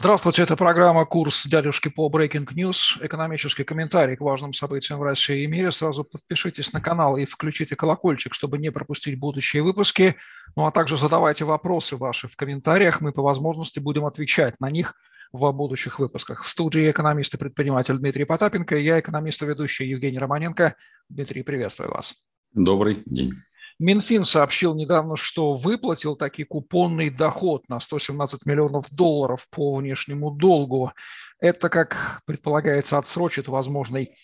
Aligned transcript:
Здравствуйте, 0.00 0.44
это 0.44 0.56
программа 0.56 1.04
«Курс 1.04 1.46
дядюшки 1.46 1.90
по 1.90 2.08
Breaking 2.08 2.48
News». 2.54 3.04
Экономический 3.04 3.64
комментарий 3.64 4.16
к 4.16 4.22
важным 4.22 4.54
событиям 4.54 4.98
в 4.98 5.02
России 5.02 5.44
и 5.44 5.46
мире. 5.46 5.70
Сразу 5.70 6.04
подпишитесь 6.04 6.72
на 6.72 6.80
канал 6.80 7.18
и 7.18 7.26
включите 7.26 7.76
колокольчик, 7.76 8.32
чтобы 8.32 8.56
не 8.56 8.72
пропустить 8.72 9.18
будущие 9.18 9.62
выпуски. 9.62 10.16
Ну 10.56 10.64
а 10.64 10.70
также 10.70 10.96
задавайте 10.96 11.44
вопросы 11.44 11.96
ваши 11.96 12.28
в 12.28 12.36
комментариях. 12.36 13.02
Мы 13.02 13.12
по 13.12 13.20
возможности 13.20 13.78
будем 13.78 14.06
отвечать 14.06 14.58
на 14.58 14.70
них 14.70 14.94
в 15.32 15.52
будущих 15.52 15.98
выпусках. 15.98 16.44
В 16.44 16.48
студии 16.48 16.90
экономист 16.90 17.34
и 17.34 17.36
предприниматель 17.36 17.98
Дмитрий 17.98 18.24
Потапенко 18.24 18.78
и 18.78 18.82
я, 18.82 19.00
экономист 19.00 19.42
и 19.42 19.44
ведущий 19.44 19.84
Евгений 19.84 20.18
Романенко. 20.18 20.76
Дмитрий, 21.10 21.42
приветствую 21.42 21.90
вас. 21.90 22.14
Добрый 22.54 23.02
день. 23.04 23.34
Минфин 23.80 24.26
сообщил 24.26 24.74
недавно, 24.74 25.16
что 25.16 25.54
выплатил 25.54 26.14
таки 26.14 26.44
купонный 26.44 27.08
доход 27.08 27.66
на 27.70 27.80
117 27.80 28.44
миллионов 28.44 28.90
долларов 28.90 29.48
по 29.48 29.74
внешнему 29.74 30.30
долгу. 30.30 30.92
Это, 31.38 31.70
как 31.70 32.20
предполагается, 32.26 32.98
отсрочит 32.98 33.48
возможный 33.48 34.14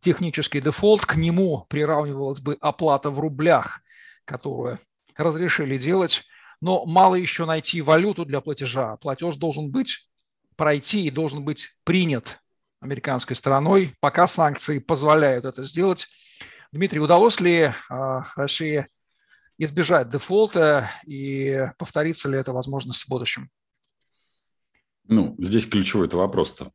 технический 0.00 0.60
дефолт. 0.60 1.06
К 1.06 1.14
нему 1.14 1.66
приравнивалась 1.68 2.40
бы 2.40 2.56
оплата 2.60 3.10
в 3.10 3.20
рублях, 3.20 3.80
которую 4.24 4.80
разрешили 5.16 5.78
делать. 5.78 6.24
Но 6.60 6.84
мало 6.84 7.14
еще 7.14 7.44
найти 7.44 7.82
валюту 7.82 8.24
для 8.24 8.40
платежа. 8.40 8.96
Платеж 8.96 9.36
должен 9.36 9.70
быть 9.70 10.08
пройти 10.56 11.06
и 11.06 11.12
должен 11.12 11.44
быть 11.44 11.76
принят 11.84 12.40
американской 12.80 13.36
стороной, 13.36 13.94
пока 14.00 14.26
санкции 14.26 14.80
позволяют 14.80 15.44
это 15.44 15.62
сделать. 15.62 16.08
Дмитрий, 16.72 16.98
удалось 16.98 17.40
ли 17.40 17.72
а, 17.88 18.24
России 18.34 18.88
избежать 19.58 20.08
дефолта 20.08 20.90
и 21.06 21.66
повторится 21.78 22.28
ли 22.28 22.38
это 22.38 22.52
возможность 22.52 23.04
в 23.04 23.08
будущем? 23.08 23.50
Ну, 25.08 25.36
здесь 25.38 25.66
ключевой 25.66 26.06
это 26.06 26.16
вопрос-то. 26.16 26.72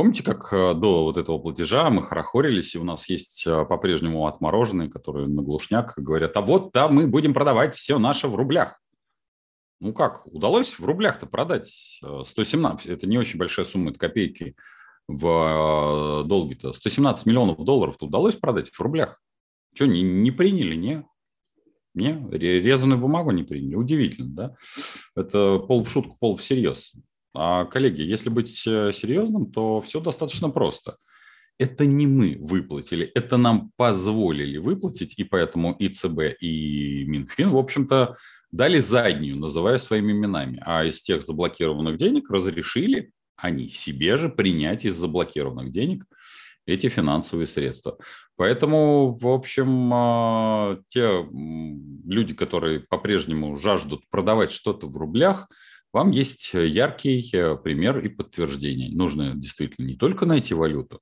Помните, 0.00 0.22
как 0.22 0.50
э, 0.52 0.72
до 0.72 1.04
вот 1.04 1.18
этого 1.18 1.38
платежа 1.38 1.90
мы 1.90 2.02
хорохорились, 2.02 2.74
и 2.74 2.78
у 2.78 2.84
нас 2.84 3.08
есть 3.10 3.46
э, 3.46 3.66
по-прежнему 3.66 4.26
отмороженные, 4.26 4.88
которые 4.88 5.26
на 5.26 5.42
глушняк 5.42 5.92
говорят, 5.98 6.34
а 6.38 6.40
вот 6.40 6.72
там 6.72 6.94
мы 6.94 7.06
будем 7.06 7.34
продавать 7.34 7.74
все 7.74 7.98
наше 7.98 8.26
в 8.26 8.34
рублях. 8.34 8.80
Ну 9.78 9.92
как, 9.92 10.26
удалось 10.26 10.78
в 10.78 10.84
рублях-то 10.84 11.26
продать 11.26 12.00
117, 12.00 12.86
э, 12.86 12.92
это 12.94 13.06
не 13.06 13.18
очень 13.18 13.38
большая 13.38 13.66
сумма, 13.66 13.90
это 13.90 13.98
копейки 13.98 14.56
в 15.06 16.24
долге-то. 16.24 16.72
117 16.72 17.26
миллионов 17.26 17.62
долларов-то 17.62 18.06
удалось 18.06 18.36
продать 18.36 18.70
в 18.70 18.80
рублях. 18.80 19.20
Что, 19.74 19.86
не, 19.86 20.02
не 20.02 20.30
приняли, 20.30 20.74
не? 20.74 21.04
Не, 21.94 22.28
резаную 22.30 23.00
бумагу 23.00 23.30
не 23.32 23.42
приняли. 23.42 23.74
Удивительно, 23.74 24.30
да? 24.30 24.54
Это 25.16 25.58
пол 25.58 25.82
в 25.82 25.90
шутку, 25.90 26.16
пол 26.18 26.36
всерьез. 26.36 26.94
А, 27.34 27.64
коллеги, 27.64 28.02
если 28.02 28.28
быть 28.28 28.64
э, 28.66 28.90
серьезным, 28.92 29.50
то 29.50 29.80
все 29.80 30.00
достаточно 30.00 30.50
просто. 30.50 30.96
Это 31.58 31.84
не 31.84 32.06
мы 32.06 32.38
выплатили, 32.40 33.10
это 33.14 33.36
нам 33.36 33.70
позволили 33.76 34.56
выплатить, 34.56 35.14
и 35.18 35.24
поэтому 35.24 35.74
и 35.74 35.88
ЦБ, 35.88 36.40
и 36.40 37.04
Минфин, 37.04 37.50
в 37.50 37.58
общем-то, 37.58 38.16
дали 38.50 38.78
заднюю, 38.78 39.36
называя 39.36 39.76
своими 39.78 40.12
именами. 40.12 40.60
А 40.64 40.84
из 40.84 41.02
тех 41.02 41.22
заблокированных 41.22 41.96
денег 41.96 42.30
разрешили 42.30 43.12
они 43.36 43.68
себе 43.68 44.16
же 44.16 44.28
принять 44.28 44.84
из 44.84 44.96
заблокированных 44.96 45.70
денег 45.70 46.04
эти 46.66 46.88
финансовые 46.88 47.46
средства. 47.46 47.98
Поэтому, 48.36 49.16
в 49.16 49.26
общем, 49.28 49.90
а, 49.92 50.78
те 50.88 51.26
люди, 52.06 52.34
которые 52.34 52.80
по-прежнему 52.80 53.56
жаждут 53.56 54.08
продавать 54.10 54.52
что-то 54.52 54.86
в 54.86 54.96
рублях, 54.96 55.48
вам 55.92 56.10
есть 56.10 56.54
яркий 56.54 57.28
э, 57.34 57.56
пример 57.56 57.98
и 57.98 58.08
подтверждение. 58.08 58.94
Нужно 58.94 59.34
действительно 59.34 59.86
не 59.86 59.96
только 59.96 60.24
найти 60.24 60.54
валюту, 60.54 61.00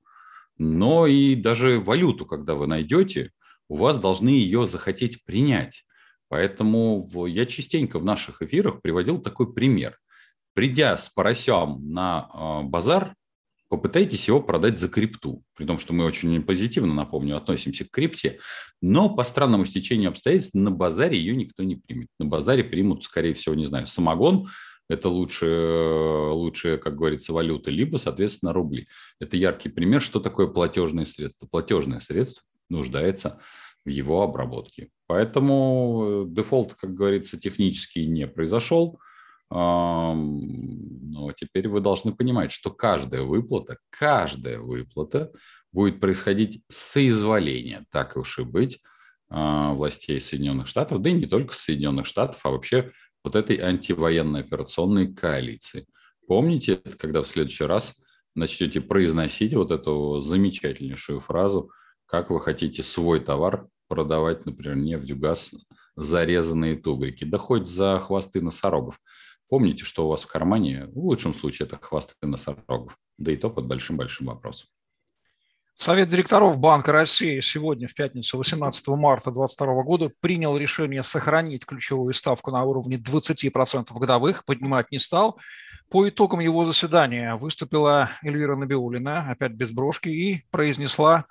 но 0.57 1.05
и 1.05 1.35
даже 1.35 1.79
валюту, 1.79 2.25
когда 2.25 2.55
вы 2.55 2.65
найдете, 2.65 3.31
у 3.67 3.77
вас 3.77 3.99
должны 3.99 4.29
ее 4.29 4.65
захотеть 4.65 5.23
принять. 5.25 5.85
Поэтому 6.27 7.07
я 7.27 7.45
частенько 7.45 7.99
в 7.99 8.05
наших 8.05 8.41
эфирах 8.41 8.81
приводил 8.81 9.19
такой 9.19 9.53
пример. 9.53 9.97
Придя 10.53 10.97
с 10.97 11.09
поросем 11.09 11.91
на 11.93 12.29
а, 12.33 12.61
базар, 12.63 13.15
попытайтесь 13.69 14.27
его 14.27 14.41
продать 14.41 14.77
за 14.77 14.89
крипту, 14.89 15.43
при 15.55 15.65
том, 15.65 15.79
что 15.79 15.93
мы 15.93 16.05
очень 16.05 16.41
позитивно, 16.41 16.93
напомню, 16.93 17.37
относимся 17.37 17.85
к 17.85 17.91
крипте, 17.91 18.39
но 18.81 19.09
по 19.15 19.23
странному 19.23 19.65
стечению 19.65 20.09
обстоятельств 20.09 20.55
на 20.55 20.71
базаре 20.71 21.17
ее 21.17 21.35
никто 21.35 21.63
не 21.63 21.75
примет. 21.75 22.09
На 22.19 22.25
базаре 22.25 22.63
примут, 22.63 23.03
скорее 23.03 23.33
всего, 23.33 23.55
не 23.55 23.65
знаю, 23.65 23.87
самогон, 23.87 24.49
это 24.89 25.07
лучше, 25.07 25.45
лучше, 26.31 26.77
как 26.77 26.95
говорится, 26.95 27.31
валюта, 27.31 27.69
либо, 27.69 27.97
соответственно, 27.97 28.53
рубли. 28.53 28.87
Это 29.19 29.37
яркий 29.37 29.69
пример, 29.69 30.01
что 30.01 30.19
такое 30.19 30.47
платежное 30.47 31.05
средство. 31.05 31.45
Платежное 31.45 31.99
средство 31.99 32.43
нуждается 32.69 33.39
в 33.85 33.89
его 33.89 34.23
обработке. 34.23 34.89
Поэтому 35.05 36.25
э, 36.25 36.33
дефолт, 36.33 36.73
как 36.73 36.95
говорится, 36.95 37.39
технически 37.39 37.99
не 37.99 38.27
произошел. 38.27 38.99
Но 39.51 41.31
теперь 41.35 41.67
вы 41.67 41.81
должны 41.81 42.13
понимать, 42.13 42.51
что 42.51 42.71
каждая 42.71 43.23
выплата, 43.23 43.77
каждая 43.89 44.59
выплата 44.59 45.31
будет 45.71 45.99
происходить 45.99 46.63
с 46.69 46.77
соизволения, 46.77 47.85
так 47.91 48.15
уж 48.15 48.39
и 48.39 48.43
быть, 48.43 48.79
а, 49.29 49.73
властей 49.73 50.19
Соединенных 50.19 50.67
Штатов, 50.67 51.01
да 51.01 51.09
и 51.09 51.13
не 51.13 51.25
только 51.25 51.53
Соединенных 51.53 52.05
Штатов, 52.05 52.39
а 52.43 52.49
вообще 52.49 52.91
вот 53.23 53.35
этой 53.35 53.57
антивоенной 53.57 54.41
операционной 54.41 55.13
коалиции. 55.13 55.85
Помните, 56.27 56.81
когда 56.97 57.21
в 57.21 57.27
следующий 57.27 57.65
раз 57.65 57.95
начнете 58.35 58.81
произносить 58.81 59.53
вот 59.53 59.71
эту 59.71 60.19
замечательнейшую 60.19 61.19
фразу, 61.19 61.71
как 62.05 62.29
вы 62.29 62.39
хотите 62.39 62.81
свой 62.81 63.19
товар 63.19 63.67
продавать, 63.87 64.45
например, 64.45 64.77
нефть, 64.77 65.13
газ, 65.13 65.51
зарезанные 65.95 66.77
тугрики, 66.77 67.23
да 67.23 67.37
хоть 67.37 67.67
за 67.67 67.99
хвосты 67.99 68.41
носорогов. 68.41 68.99
Помните, 69.49 69.83
что 69.83 70.05
у 70.05 70.09
вас 70.09 70.21
в 70.21 70.27
кармане, 70.27 70.85
в 70.93 70.99
лучшем 70.99 71.33
случае, 71.33 71.65
это 71.65 71.77
хвосты 71.77 72.13
носорогов, 72.21 72.97
да 73.17 73.31
и 73.31 73.35
то 73.35 73.49
под 73.49 73.65
большим-большим 73.65 74.27
вопросом. 74.27 74.69
Совет 75.75 76.09
директоров 76.09 76.59
Банка 76.59 76.91
России 76.91 77.39
сегодня, 77.39 77.87
в 77.87 77.95
пятницу, 77.95 78.37
18 78.37 78.89
марта 78.89 79.31
2022 79.31 79.83
года, 79.83 80.11
принял 80.19 80.57
решение 80.57 81.03
сохранить 81.03 81.65
ключевую 81.65 82.13
ставку 82.13 82.51
на 82.51 82.63
уровне 82.63 82.97
20% 82.97 83.97
годовых, 83.97 84.45
поднимать 84.45 84.91
не 84.91 84.99
стал. 84.99 85.39
По 85.89 86.07
итогам 86.07 86.41
его 86.41 86.65
заседания 86.65 87.35
выступила 87.35 88.11
Эльвира 88.21 88.55
Набиулина, 88.55 89.31
опять 89.31 89.53
без 89.53 89.71
брошки, 89.71 90.09
и 90.09 90.43
произнесла 90.51 91.25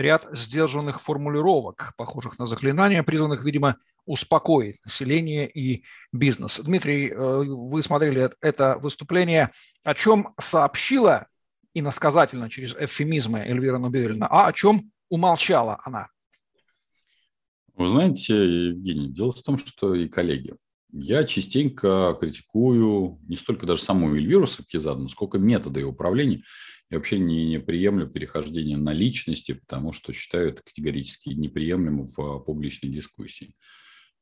ряд 0.00 0.26
сдержанных 0.32 1.00
формулировок, 1.00 1.94
похожих 1.96 2.38
на 2.38 2.46
заклинания, 2.46 3.02
призванных, 3.02 3.44
видимо, 3.44 3.76
успокоить 4.06 4.78
население 4.84 5.48
и 5.48 5.84
бизнес. 6.12 6.60
Дмитрий, 6.60 7.10
э, 7.10 7.14
вы 7.16 7.82
смотрели 7.82 8.30
это 8.40 8.78
выступление. 8.78 9.50
О 9.84 9.94
чем 9.94 10.34
сообщила 10.38 11.26
иносказательно 11.74 12.50
через 12.50 12.74
эвфемизмы 12.74 13.40
Эльвира 13.40 13.78
Набиулина, 13.78 14.26
а 14.26 14.48
о 14.48 14.52
чем 14.52 14.90
умолчала 15.08 15.80
она? 15.84 16.08
Вы 17.74 17.88
знаете, 17.88 18.34
Евгений, 18.68 19.08
дело 19.08 19.32
в 19.32 19.42
том, 19.42 19.56
что 19.56 19.94
и 19.94 20.08
коллеги, 20.08 20.54
я 20.92 21.24
частенько 21.24 22.16
критикую 22.20 23.18
не 23.28 23.36
столько 23.36 23.66
даже 23.66 23.82
саму 23.82 24.14
Эльвиру 24.14 24.46
Сапкизаду, 24.46 25.08
сколько 25.08 25.38
методы 25.38 25.80
ее 25.80 25.86
управления. 25.86 26.42
Я 26.90 26.98
вообще 26.98 27.20
не, 27.20 27.46
не 27.46 27.60
приемлю 27.60 28.08
перехождение 28.08 28.76
на 28.76 28.92
личности, 28.92 29.52
потому 29.52 29.92
что 29.92 30.12
считаю 30.12 30.50
это 30.50 30.62
категорически 30.64 31.28
неприемлемым 31.30 32.06
в 32.06 32.40
публичной 32.40 32.90
дискуссии. 32.90 33.54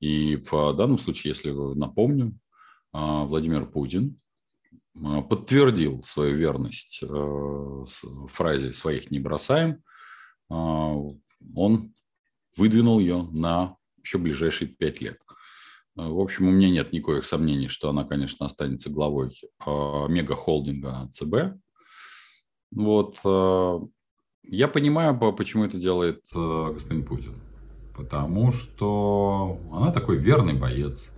И 0.00 0.36
в 0.36 0.74
данном 0.74 0.98
случае, 0.98 1.30
если 1.30 1.50
напомню, 1.50 2.38
а, 2.92 3.24
Владимир 3.24 3.66
Путин 3.66 4.20
а, 5.02 5.22
подтвердил 5.22 6.02
свою 6.04 6.37
верность 6.37 7.02
фразе 8.28 8.72
«своих 8.72 9.10
не 9.10 9.19
бросаем», 9.19 9.82
а, 10.50 10.94
он 11.54 11.94
выдвинул 12.56 12.98
ее 12.98 13.28
на 13.32 13.76
еще 14.02 14.19
ближайшие 14.19 14.69
пять 14.69 15.00
лет. 15.00 15.19
В 15.94 16.20
общем, 16.20 16.46
у 16.46 16.52
меня 16.52 16.70
нет 16.70 16.93
никаких 16.93 17.25
сомнений, 17.25 17.66
что 17.66 17.88
она, 17.88 18.04
конечно, 18.04 18.46
останется 18.46 18.88
главой 18.88 19.31
мегахолдинга 19.66 21.08
ЦБ. 21.12 21.58
Вот. 22.70 23.17
Я 24.44 24.69
понимаю, 24.69 25.19
почему 25.32 25.65
это 25.65 25.79
делает 25.79 26.23
э, 26.35 26.70
господин 26.73 27.05
Путин 27.05 27.35
потому 27.99 28.53
что 28.53 29.61
она 29.73 29.91
такой 29.91 30.19
верный 30.19 30.55
боец. 30.55 31.11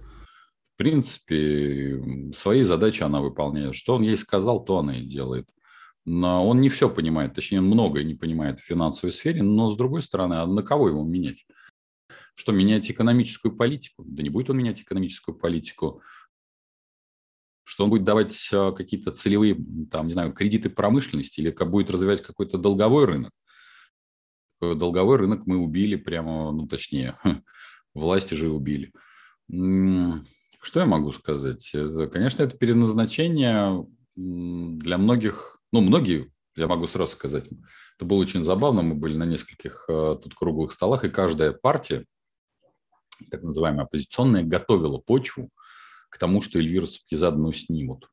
В 0.75 0.79
принципе, 0.79 2.03
свои 2.35 2.63
задачи 2.63 3.03
она 3.03 3.21
выполняет. 3.21 3.75
Что 3.75 3.97
он 3.97 4.03
ей 4.03 4.17
сказал, 4.17 4.65
то 4.65 4.79
она 4.79 4.97
и 4.97 5.05
делает. 5.05 5.47
Но 6.07 6.49
он 6.49 6.63
не 6.63 6.71
все 6.71 6.89
понимает, 6.89 7.35
точнее, 7.35 7.59
он 7.59 7.67
многое 7.67 8.03
не 8.05 8.15
понимает 8.15 8.59
в 8.59 8.65
финансовой 8.65 9.13
сфере, 9.13 9.43
но 9.43 9.71
с 9.71 9.77
другой 9.77 10.01
стороны, 10.01 10.35
а 10.35 10.47
на 10.47 10.63
кого 10.63 10.89
его 10.89 11.05
менять? 11.05 11.45
Что, 12.35 12.53
менять 12.53 12.91
экономическую 12.91 13.55
политику? 13.55 14.03
Да 14.07 14.23
не 14.23 14.31
будет 14.31 14.49
он 14.49 14.57
менять 14.57 14.81
экономическую 14.81 15.35
политику. 15.35 16.01
Что 17.81 17.85
он 17.85 17.91
будет 17.93 18.05
давать 18.05 18.51
э, 18.53 18.73
какие-то 18.77 19.11
целевые, 19.11 19.57
там, 19.91 20.07
не 20.07 20.13
знаю, 20.13 20.35
кредиты 20.35 20.69
промышленности 20.69 21.41
или 21.41 21.51
будет 21.51 21.91
развивать 21.91 22.21
какой-то 22.21 22.59
долговой 22.59 23.07
рынок. 23.07 23.33
Долговой 24.61 25.17
рынок 25.17 25.47
мы 25.47 25.57
убили 25.57 25.97
прямо, 25.97 26.53
ну, 26.53 26.67
точнее, 26.67 27.17
власти 27.95 28.35
же 28.35 28.51
убили. 28.51 28.93
Что 29.49 30.81
я 30.81 30.85
могу 30.85 31.11
сказать? 31.13 31.75
Конечно, 32.13 32.43
это 32.43 32.55
переназначение 32.55 33.87
для 34.15 34.99
многих, 34.99 35.63
ну, 35.73 35.81
многие, 35.81 36.31
я 36.57 36.67
могу 36.67 36.87
сразу 36.87 37.13
сказать, 37.13 37.47
это 37.97 38.05
было 38.05 38.19
очень 38.19 38.45
забавно, 38.45 38.83
мы 38.83 38.95
были 38.95 39.17
на 39.17 39.25
нескольких 39.25 39.87
э, 39.89 40.19
тут 40.23 40.35
круглых 40.35 40.73
столах, 40.73 41.05
и 41.05 41.09
каждая 41.09 41.53
партия, 41.53 42.05
так 43.31 43.43
называемая 43.43 43.87
оппозиционная, 43.87 44.43
готовила 44.43 44.99
почву 44.99 45.49
к 46.11 46.19
тому, 46.19 46.43
что 46.43 46.59
Эльвиру 46.59 46.87
Сапкизадну 46.87 47.53
снимут. 47.53 48.11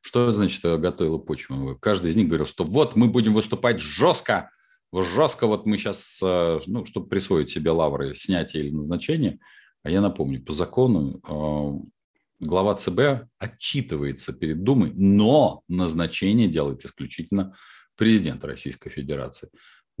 Что 0.00 0.30
значит 0.30 0.64
э, 0.64 0.78
готовила 0.78 1.18
почву? 1.18 1.76
Каждый 1.80 2.10
из 2.10 2.16
них 2.16 2.28
говорил, 2.28 2.46
что 2.46 2.64
вот 2.64 2.96
мы 2.96 3.08
будем 3.08 3.34
выступать 3.34 3.80
жестко, 3.80 4.50
жестко 4.92 5.46
вот 5.46 5.66
мы 5.66 5.76
сейчас, 5.76 6.20
э, 6.22 6.60
ну, 6.66 6.86
чтобы 6.86 7.08
присвоить 7.08 7.50
себе 7.50 7.70
лавры 7.70 8.14
снятия 8.14 8.62
или 8.62 8.70
назначения, 8.70 9.38
а 9.82 9.90
я 9.90 10.00
напомню, 10.00 10.42
по 10.42 10.52
закону 10.52 11.20
э, 11.22 12.44
глава 12.44 12.74
ЦБ 12.74 13.28
отчитывается 13.38 14.32
перед 14.32 14.62
Думой, 14.62 14.92
но 14.94 15.62
назначение 15.68 16.48
делает 16.48 16.84
исключительно 16.84 17.54
президент 17.96 18.44
Российской 18.44 18.90
Федерации. 18.90 19.50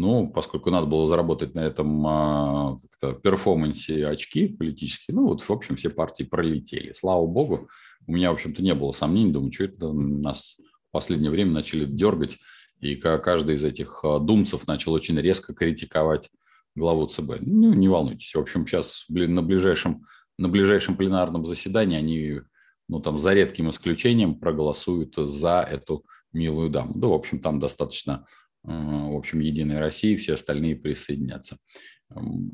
Ну, 0.00 0.28
поскольку 0.28 0.70
надо 0.70 0.86
было 0.86 1.06
заработать 1.06 1.54
на 1.54 1.60
этом 1.60 2.06
а, 2.06 2.78
перформансе 3.22 4.06
очки 4.06 4.48
политические, 4.48 5.14
ну, 5.14 5.26
вот, 5.26 5.42
в 5.42 5.50
общем, 5.50 5.76
все 5.76 5.90
партии 5.90 6.22
пролетели. 6.22 6.94
Слава 6.94 7.26
богу, 7.26 7.68
у 8.06 8.12
меня, 8.12 8.30
в 8.30 8.32
общем-то, 8.32 8.62
не 8.62 8.74
было 8.74 8.92
сомнений. 8.92 9.30
Думаю, 9.30 9.52
что 9.52 9.64
это 9.64 9.92
нас 9.92 10.56
в 10.88 10.90
последнее 10.90 11.30
время 11.30 11.50
начали 11.50 11.84
дергать, 11.84 12.38
и 12.80 12.96
каждый 12.96 13.56
из 13.56 13.62
этих 13.62 14.00
а, 14.02 14.18
думцев 14.18 14.66
начал 14.66 14.94
очень 14.94 15.20
резко 15.20 15.52
критиковать 15.52 16.30
главу 16.74 17.06
ЦБ. 17.06 17.40
Ну, 17.40 17.74
не 17.74 17.88
волнуйтесь. 17.88 18.34
В 18.34 18.40
общем, 18.40 18.66
сейчас 18.66 19.04
блин, 19.10 19.34
на 19.34 19.42
ближайшем, 19.42 20.06
на 20.38 20.48
ближайшем 20.48 20.96
пленарном 20.96 21.44
заседании 21.44 21.98
они, 21.98 22.40
ну, 22.88 23.00
там, 23.00 23.18
за 23.18 23.34
редким 23.34 23.68
исключением 23.68 24.36
проголосуют 24.36 25.16
за 25.16 25.60
эту 25.60 26.06
милую 26.32 26.70
даму. 26.70 26.94
Да, 26.94 27.08
в 27.08 27.12
общем, 27.12 27.40
там 27.40 27.60
достаточно 27.60 28.24
в 28.62 29.16
общем, 29.16 29.40
Единой 29.40 29.78
России, 29.78 30.16
все 30.16 30.34
остальные 30.34 30.76
присоединятся. 30.76 31.58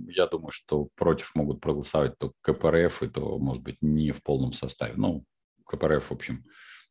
Я 0.08 0.26
думаю, 0.26 0.50
что 0.50 0.88
против 0.94 1.34
могут 1.34 1.60
проголосовать 1.60 2.18
только 2.18 2.34
КПРФ, 2.42 3.02
и 3.02 3.08
то, 3.08 3.38
может 3.38 3.62
быть, 3.62 3.78
не 3.80 4.12
в 4.12 4.22
полном 4.22 4.52
составе. 4.52 4.94
Ну, 4.96 5.24
КПРФ, 5.64 6.10
в 6.10 6.12
общем, 6.12 6.44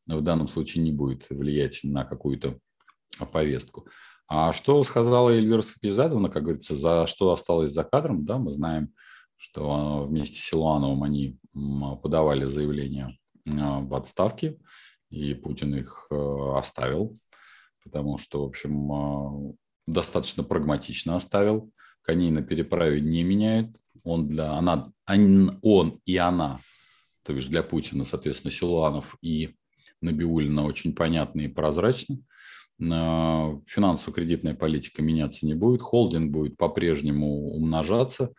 в 0.08 0.22
данном 0.22 0.48
случае 0.48 0.84
не 0.84 0.92
будет 0.92 1.30
влиять 1.30 1.82
на 1.84 2.06
какую-то 2.06 2.60
повестку. 3.32 3.88
А 4.28 4.54
что 4.54 4.84
сказала 4.84 5.30
Эльвира 5.30 5.62
Сапизадовна, 5.62 6.30
как 6.30 6.44
говорится, 6.44 6.76
за 6.76 7.06
что 7.06 7.32
осталось 7.32 7.72
за 7.72 7.84
кадром, 7.84 8.26
да, 8.26 8.40
мы 8.40 8.52
знаем, 8.52 8.94
что 9.38 10.06
вместе 10.08 10.40
с 10.40 10.46
Силуановым 10.46 11.04
они 11.04 11.38
подавали 12.02 12.46
заявление 12.46 13.18
а, 13.48 13.82
в 13.82 13.94
отставке, 13.94 14.58
и 15.12 15.36
Путин 15.36 15.76
их 15.76 16.08
э, 16.10 16.16
оставил 16.56 17.18
потому 17.86 18.18
что, 18.18 18.44
в 18.44 18.48
общем, 18.48 18.92
а, 18.92 19.54
достаточно 19.88 20.44
прагматично 20.44 21.16
оставил. 21.16 21.72
Коней 22.02 22.32
на 22.32 22.42
переправе 22.42 23.00
не 23.00 23.24
меняет. 23.24 23.76
Он, 24.04 24.28
для, 24.28 24.52
она, 24.52 24.92
он 25.08 26.02
и 26.06 26.18
она, 26.18 26.58
то 27.24 27.34
есть 27.34 27.50
для 27.50 27.64
Путина, 27.64 28.06
соответственно, 28.06 28.52
Силуанов 28.52 29.18
и 29.22 29.56
Набиулина 30.02 30.64
очень 30.66 30.94
понятны 30.94 31.46
и 31.46 31.48
прозрачны. 31.48 32.20
Финансово-кредитная 32.78 34.54
политика 34.54 35.02
меняться 35.02 35.46
не 35.46 35.56
будет. 35.56 35.82
Холдинг 35.82 36.32
будет 36.32 36.58
по-прежнему 36.58 37.56
умножаться. 37.56 38.32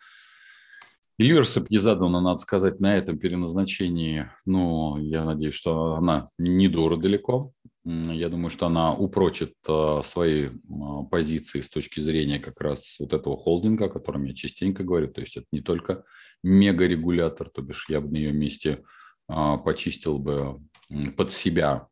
Эльвира 1.19 1.43
Сапьезадовна, 1.43 2.21
надо 2.21 2.37
сказать, 2.37 2.79
на 2.79 2.95
этом 2.95 3.17
переназначении, 3.17 4.29
ну, 4.45 4.97
я 4.97 5.25
надеюсь, 5.25 5.55
что 5.55 5.95
она 5.95 6.27
не 6.37 6.67
дура 6.67 6.95
далеко. 6.95 7.51
Я 7.89 8.27
думаю, 8.27 8.49
что 8.49 8.65
она 8.65 8.93
упрочит 8.93 9.53
а, 9.65 10.01
свои 10.03 10.49
а, 10.49 11.03
позиции 11.03 11.61
с 11.61 11.69
точки 11.69 12.01
зрения 12.01 12.37
как 12.37 12.59
раз 12.59 12.97
вот 12.99 13.13
этого 13.13 13.37
холдинга, 13.37 13.85
о 13.85 13.89
котором 13.89 14.25
я 14.25 14.33
частенько 14.33 14.83
говорю. 14.83 15.07
То 15.07 15.21
есть 15.21 15.37
это 15.37 15.45
не 15.53 15.61
только 15.61 16.03
мегарегулятор, 16.43 17.49
то 17.49 17.61
бишь 17.61 17.85
я 17.87 18.01
бы 18.01 18.09
на 18.09 18.17
ее 18.17 18.33
месте 18.33 18.83
а, 19.29 19.55
почистил 19.55 20.19
бы 20.19 20.59
под 21.15 21.31
себя 21.31 21.87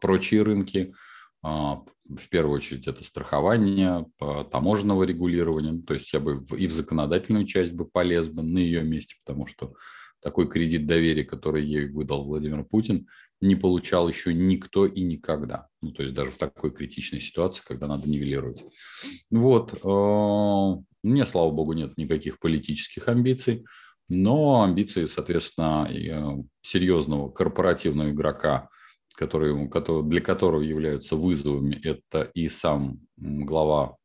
прочие 0.00 0.42
рынки. 0.42 0.94
В 1.42 2.28
первую 2.30 2.56
очередь 2.56 2.86
это 2.86 3.02
страхование, 3.02 4.06
таможенного 4.50 5.02
регулирования. 5.04 5.82
То 5.82 5.94
есть 5.94 6.12
я 6.12 6.20
бы 6.20 6.44
и 6.56 6.66
в 6.66 6.72
законодательную 6.72 7.44
часть 7.44 7.72
бы 7.72 7.86
полез 7.86 8.28
бы 8.28 8.42
на 8.42 8.58
ее 8.58 8.82
месте, 8.82 9.16
потому 9.24 9.46
что 9.46 9.74
такой 10.22 10.48
кредит 10.48 10.86
доверия, 10.86 11.24
который 11.24 11.64
ей 11.64 11.88
выдал 11.88 12.24
Владимир 12.24 12.62
Путин, 12.64 13.08
не 13.40 13.56
получал 13.56 14.08
еще 14.08 14.34
никто 14.34 14.86
и 14.86 15.00
никогда. 15.02 15.68
Ну, 15.80 15.92
то 15.92 16.02
есть 16.02 16.14
даже 16.14 16.30
в 16.30 16.36
такой 16.36 16.70
критичной 16.70 17.20
ситуации, 17.20 17.62
когда 17.66 17.86
надо 17.86 18.08
нивелировать. 18.08 18.62
Вот. 19.30 19.72
Э, 19.74 19.88
у 19.88 20.84
меня, 21.02 21.26
слава 21.26 21.50
богу, 21.50 21.72
нет 21.72 21.96
никаких 21.96 22.38
политических 22.38 23.08
амбиций, 23.08 23.64
но 24.08 24.62
амбиции, 24.62 25.06
соответственно, 25.06 25.88
э, 25.90 26.42
серьезного 26.62 27.30
корпоративного 27.30 28.10
игрока, 28.10 28.68
который, 29.16 29.54
для 30.08 30.20
которого 30.20 30.62
являются 30.62 31.16
вызовами, 31.16 31.80
это 31.82 32.22
и 32.34 32.48
сам 32.48 32.98
глава 33.16 33.96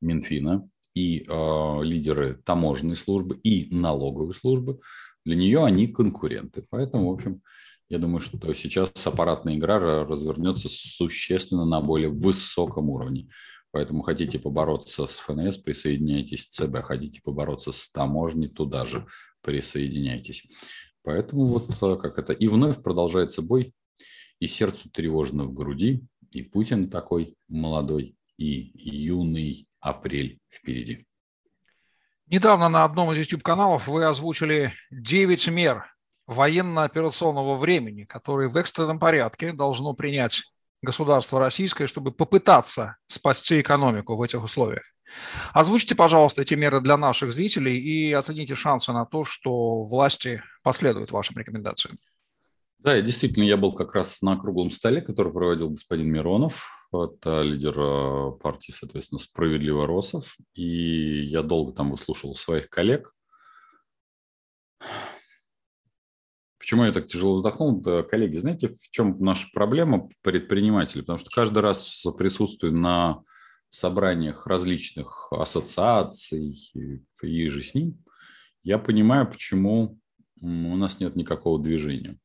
Минфина, 0.00 0.68
и 0.94 1.24
э, 1.26 1.78
лидеры 1.82 2.40
таможенной 2.44 2.96
службы, 2.96 3.36
и 3.42 3.74
налоговой 3.74 4.34
службы, 4.34 4.80
для 5.24 5.36
нее 5.36 5.64
они 5.64 5.88
конкуренты. 5.88 6.64
Поэтому, 6.68 7.10
в 7.10 7.14
общем, 7.14 7.42
я 7.92 7.98
думаю, 7.98 8.20
что 8.20 8.38
сейчас 8.54 8.90
аппаратная 9.06 9.54
игра 9.56 9.78
развернется 9.78 10.70
существенно 10.70 11.66
на 11.66 11.82
более 11.82 12.08
высоком 12.08 12.88
уровне. 12.88 13.28
Поэтому 13.70 14.02
хотите 14.02 14.38
побороться 14.38 15.06
с 15.06 15.18
ФНС, 15.18 15.58
присоединяйтесь 15.58 16.46
к 16.46 16.50
ЦБ. 16.52 16.84
Хотите 16.84 17.20
побороться 17.22 17.70
с 17.70 17.90
таможней, 17.90 18.48
туда 18.48 18.86
же 18.86 19.06
присоединяйтесь. 19.42 20.46
Поэтому 21.04 21.44
вот 21.48 21.68
э, 21.68 21.96
как 22.00 22.18
это. 22.18 22.32
И 22.32 22.48
вновь 22.48 22.82
продолжается 22.82 23.42
бой, 23.42 23.74
и 24.40 24.46
сердцу 24.46 24.88
тревожно 24.90 25.44
в 25.44 25.52
груди, 25.52 26.02
и 26.30 26.40
Путин 26.40 26.88
такой 26.88 27.36
молодой, 27.46 28.16
и 28.38 28.72
юный 28.74 29.68
апрель 29.80 30.38
впереди. 30.48 31.06
Недавно 32.26 32.70
на 32.70 32.84
одном 32.84 33.12
из 33.12 33.18
YouTube-каналов 33.18 33.86
вы 33.86 34.06
озвучили 34.06 34.72
9 34.90 35.48
мер 35.48 35.91
военно-операционного 36.32 37.56
времени, 37.56 38.04
которые 38.04 38.48
в 38.48 38.56
экстренном 38.56 38.98
порядке 38.98 39.52
должно 39.52 39.94
принять 39.94 40.42
государство 40.82 41.38
российское, 41.38 41.86
чтобы 41.86 42.12
попытаться 42.12 42.96
спасти 43.06 43.60
экономику 43.60 44.16
в 44.16 44.22
этих 44.22 44.42
условиях. 44.42 44.82
Озвучите, 45.52 45.94
пожалуйста, 45.94 46.42
эти 46.42 46.54
меры 46.54 46.80
для 46.80 46.96
наших 46.96 47.32
зрителей 47.32 47.78
и 47.78 48.12
оцените 48.12 48.54
шансы 48.54 48.92
на 48.92 49.04
то, 49.04 49.24
что 49.24 49.82
власти 49.84 50.42
последуют 50.62 51.12
вашим 51.12 51.36
рекомендациям. 51.38 51.98
Да, 52.78 53.00
действительно, 53.00 53.44
я 53.44 53.56
был 53.56 53.72
как 53.74 53.94
раз 53.94 54.22
на 54.22 54.36
круглом 54.36 54.70
столе, 54.72 55.02
который 55.02 55.32
проводил 55.32 55.70
господин 55.70 56.10
Миронов, 56.10 56.82
это 56.92 57.42
лидер 57.42 57.78
э, 57.78 58.32
партии, 58.42 58.72
соответственно, 58.72 59.18
«Справедливо 59.18 59.86
Росов», 59.86 60.36
и 60.54 61.22
я 61.22 61.42
долго 61.42 61.72
там 61.72 61.90
выслушивал 61.90 62.34
своих 62.34 62.68
коллег. 62.68 63.14
Почему 66.72 66.86
я 66.86 66.92
так 66.92 67.06
тяжело 67.06 67.34
вздохнул? 67.34 67.82
Да, 67.82 68.02
коллеги, 68.02 68.36
знаете, 68.36 68.68
в 68.68 68.88
чем 68.90 69.14
наша 69.18 69.46
проблема 69.52 70.08
предпринимателей? 70.22 71.02
Потому 71.02 71.18
что 71.18 71.28
каждый 71.28 71.58
раз 71.58 72.02
присутствую 72.16 72.72
на 72.72 73.24
собраниях 73.68 74.46
различных 74.46 75.28
ассоциаций 75.32 76.56
и 77.22 77.48
же 77.50 77.62
с 77.62 77.74
ним, 77.74 78.02
я 78.62 78.78
понимаю, 78.78 79.30
почему 79.30 79.98
у 80.40 80.76
нас 80.76 80.98
нет 80.98 81.14
никакого 81.14 81.62
движения. 81.62 82.18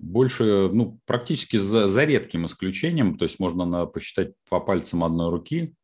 Больше, 0.00 0.68
ну, 0.72 0.98
практически 1.04 1.56
за, 1.56 1.86
за 1.86 2.02
редким 2.02 2.46
исключением, 2.46 3.18
то 3.18 3.24
есть 3.24 3.38
можно 3.38 3.66
на, 3.66 3.86
посчитать 3.86 4.32
по 4.48 4.58
пальцам 4.58 5.04
одной 5.04 5.30
руки, 5.30 5.76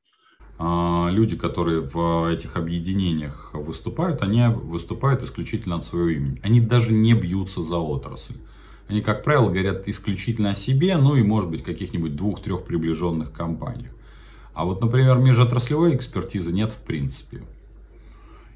люди, 0.59 1.37
которые 1.37 1.81
в 1.81 2.33
этих 2.33 2.57
объединениях 2.57 3.51
выступают, 3.53 4.23
они 4.23 4.43
выступают 4.49 5.23
исключительно 5.23 5.77
от 5.77 5.85
своего 5.85 6.09
имени. 6.09 6.41
Они 6.43 6.61
даже 6.61 6.93
не 6.93 7.13
бьются 7.15 7.63
за 7.63 7.77
отрасль. 7.77 8.37
Они, 8.89 9.01
как 9.01 9.25
правило, 9.25 9.49
говорят 9.49 9.89
исключительно 9.89 10.51
о 10.51 10.55
себе, 10.55 10.97
ну 10.97 11.17
и, 11.17 11.23
может 11.23 11.51
быть, 11.51 11.63
каких-нибудь 11.63 12.15
двух-трех 12.17 12.65
приближенных 12.65 13.33
компаниях. 13.33 13.91
А 14.55 14.65
вот, 14.65 14.81
например, 14.81 15.19
межотраслевой 15.19 15.95
экспертизы 15.95 16.53
нет 16.53 16.73
в 16.73 16.81
принципе. 16.81 17.43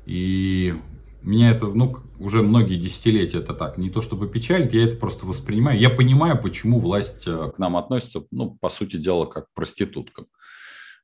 И 0.06 0.74
меня 1.22 1.50
это, 1.50 1.66
ну, 1.66 1.96
уже 2.18 2.42
многие 2.42 2.76
десятилетия 2.76 3.38
это 3.38 3.52
так, 3.52 3.76
не 3.76 3.90
то 3.90 4.00
чтобы 4.00 4.26
печалит, 4.28 4.72
я 4.72 4.84
это 4.84 4.96
просто 4.96 5.26
воспринимаю. 5.26 5.78
Я 5.78 5.90
понимаю, 5.90 6.40
почему 6.40 6.78
власть 6.78 7.24
э, 7.26 7.50
к 7.54 7.58
нам 7.58 7.76
относится, 7.76 8.24
ну, 8.30 8.56
по 8.58 8.70
сути 8.70 8.96
дела, 8.96 9.26
как 9.26 9.48
к 9.48 9.54
проституткам. 9.54 10.26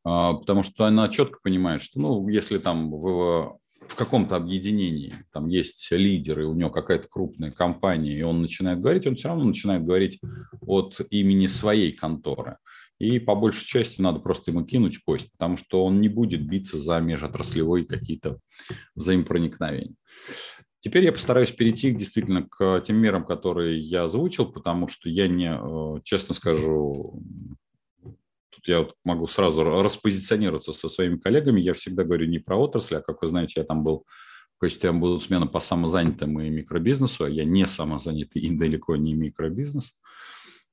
А, 0.09 0.35
потому 0.35 0.63
что 0.63 0.85
она 0.85 1.09
четко 1.09 1.41
понимает, 1.43 1.83
что, 1.83 1.99
ну, 1.99 2.29
если 2.29 2.59
там 2.59 2.93
в, 2.93 3.59
в 3.89 3.95
каком-то 3.97 4.37
объединении 4.37 5.25
там 5.33 5.49
есть 5.49 5.91
лидер, 5.91 6.41
и 6.41 6.45
у 6.45 6.55
него 6.55 6.71
какая-то 6.71 7.09
крупная 7.09 7.51
компания, 7.51 8.17
и 8.17 8.23
он 8.23 8.41
начинает 8.41 8.81
говорить, 8.81 9.09
он 9.09 9.17
все 9.17 9.29
равно 9.29 9.43
начинает 9.43 9.85
говорить 9.85 10.21
от 10.61 11.01
имени 11.11 11.49
своей 11.49 11.91
конторы. 11.91 12.59
И 13.01 13.19
по 13.19 13.35
большей 13.35 13.67
части 13.67 14.01
надо 14.01 14.21
просто 14.21 14.53
ему 14.53 14.65
кинуть 14.65 15.01
кость, 15.03 15.33
потому 15.33 15.57
что 15.57 15.85
он 15.85 16.01
не 16.01 16.09
будет 16.09 16.47
биться 16.47 16.79
за 16.79 17.01
межотраслевой 17.01 17.85
какие-то 17.85 18.39
взаимопроникновения. 18.95 19.97
Теперь 20.79 21.05
я 21.05 21.11
постараюсь 21.11 21.51
перейти 21.51 21.91
действительно 21.91 22.47
к 22.49 22.81
тем 22.83 22.97
мерам, 22.99 23.27
которые 23.27 23.81
я 23.81 24.05
озвучил, 24.05 24.47
потому 24.47 24.87
что 24.87 25.09
я 25.09 25.27
не, 25.27 25.51
э, 25.51 26.01
честно 26.05 26.33
скажу, 26.33 27.21
тут 28.57 28.67
я 28.69 28.81
вот 28.81 28.95
могу 29.05 29.27
сразу 29.27 29.63
распозиционироваться 29.63 30.73
со 30.73 30.89
своими 30.89 31.17
коллегами. 31.17 31.61
Я 31.61 31.73
всегда 31.73 32.05
говорю 32.05 32.27
не 32.27 32.39
про 32.39 32.57
отрасль, 32.57 32.97
а, 32.97 33.01
как 33.01 33.23
вы 33.23 33.29
знаете, 33.29 33.61
я 33.61 33.65
там 33.65 33.85
был 33.85 34.05
в 34.57 34.59
качестве 34.59 34.91
омбудсмена 34.91 35.47
по 35.47 35.61
самозанятым 35.61 36.41
и 36.41 36.51
микробизнесу, 36.51 37.25
а 37.25 37.31
я 37.31 37.45
не 37.45 37.67
самозанятый 37.67 38.43
и 38.43 38.51
далеко 38.57 38.97
не 38.97 39.15
микробизнес 39.15 39.95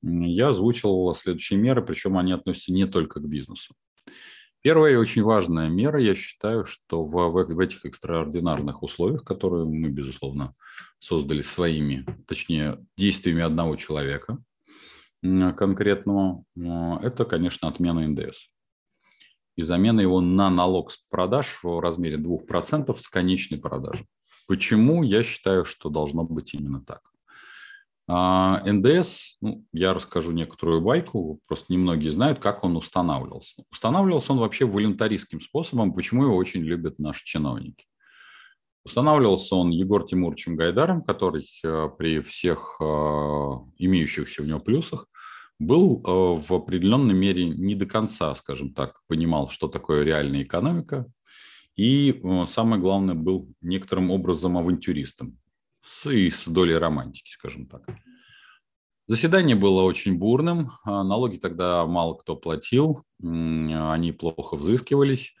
я 0.04 0.48
озвучил 0.48 1.14
следующие 1.14 1.58
меры, 1.58 1.82
причем 1.82 2.18
они 2.18 2.32
относятся 2.32 2.72
не 2.72 2.86
только 2.86 3.20
к 3.20 3.28
бизнесу. 3.28 3.74
Первая 4.60 4.94
и 4.94 4.96
очень 4.96 5.22
важная 5.22 5.68
мера, 5.68 6.00
я 6.00 6.14
считаю, 6.14 6.64
что 6.64 7.04
в, 7.04 7.12
в 7.12 7.58
этих 7.58 7.84
экстраординарных 7.84 8.82
условиях, 8.82 9.22
которые 9.22 9.66
мы, 9.66 9.90
безусловно, 9.90 10.54
создали 10.98 11.40
своими, 11.40 12.06
точнее, 12.26 12.78
действиями 12.96 13.42
одного 13.42 13.76
человека 13.76 14.38
конкретного, 15.56 16.44
это, 17.02 17.24
конечно, 17.24 17.68
отмена 17.68 18.06
НДС 18.06 18.48
и 19.56 19.62
замена 19.62 20.00
его 20.00 20.20
на 20.20 20.50
налог 20.50 20.90
с 20.90 20.96
продаж 21.08 21.58
в 21.62 21.80
размере 21.80 22.16
2% 22.16 22.94
с 22.96 23.08
конечной 23.08 23.58
продажи. 23.58 24.04
Почему 24.46 25.02
я 25.02 25.22
считаю, 25.22 25.64
что 25.64 25.88
должно 25.88 26.24
быть 26.24 26.54
именно 26.54 26.80
так? 26.80 27.00
А, 28.06 28.62
НДС, 28.70 29.38
ну, 29.40 29.64
я 29.72 29.94
расскажу 29.94 30.32
некоторую 30.32 30.82
байку, 30.82 31.40
просто 31.46 31.72
немногие 31.72 32.12
знают, 32.12 32.38
как 32.38 32.62
он 32.62 32.76
устанавливался. 32.76 33.64
Устанавливался 33.70 34.32
он 34.32 34.40
вообще 34.40 34.66
волюнтаристским 34.66 35.40
способом, 35.40 35.94
почему 35.94 36.24
его 36.24 36.36
очень 36.36 36.60
любят 36.60 36.98
наши 36.98 37.24
чиновники. 37.24 37.86
Устанавливался 38.84 39.56
он 39.56 39.70
Егор 39.70 40.04
Тимуровичем 40.04 40.56
Гайдаром, 40.56 41.02
который 41.02 41.48
э, 41.64 41.88
при 41.96 42.20
всех 42.20 42.76
имеющихся 42.78 44.42
у 44.42 44.44
него 44.44 44.60
плюсах 44.60 45.06
был 45.58 46.02
э, 46.04 46.40
в 46.40 46.52
определенной 46.52 47.14
мере 47.14 47.48
не 47.48 47.74
до 47.74 47.86
конца, 47.86 48.34
скажем 48.34 48.72
так, 48.74 49.00
понимал, 49.06 49.48
что 49.48 49.68
такое 49.68 50.04
реальная 50.04 50.42
экономика, 50.42 51.06
и 51.76 52.22
самое 52.46 52.80
главное, 52.80 53.14
был 53.14 53.48
некоторым 53.60 54.10
образом 54.10 54.56
авантюристом 54.56 55.38
с, 55.80 56.10
и 56.10 56.30
с 56.30 56.46
долей 56.46 56.76
романтики, 56.76 57.30
скажем 57.30 57.66
так. 57.66 57.82
Заседание 59.06 59.54
было 59.54 59.82
очень 59.82 60.16
бурным, 60.16 60.70
а, 60.84 61.04
налоги 61.04 61.36
тогда 61.36 61.84
мало 61.84 62.14
кто 62.14 62.36
платил, 62.36 63.04
они 63.22 64.12
плохо 64.12 64.56
взыскивались, 64.56 65.34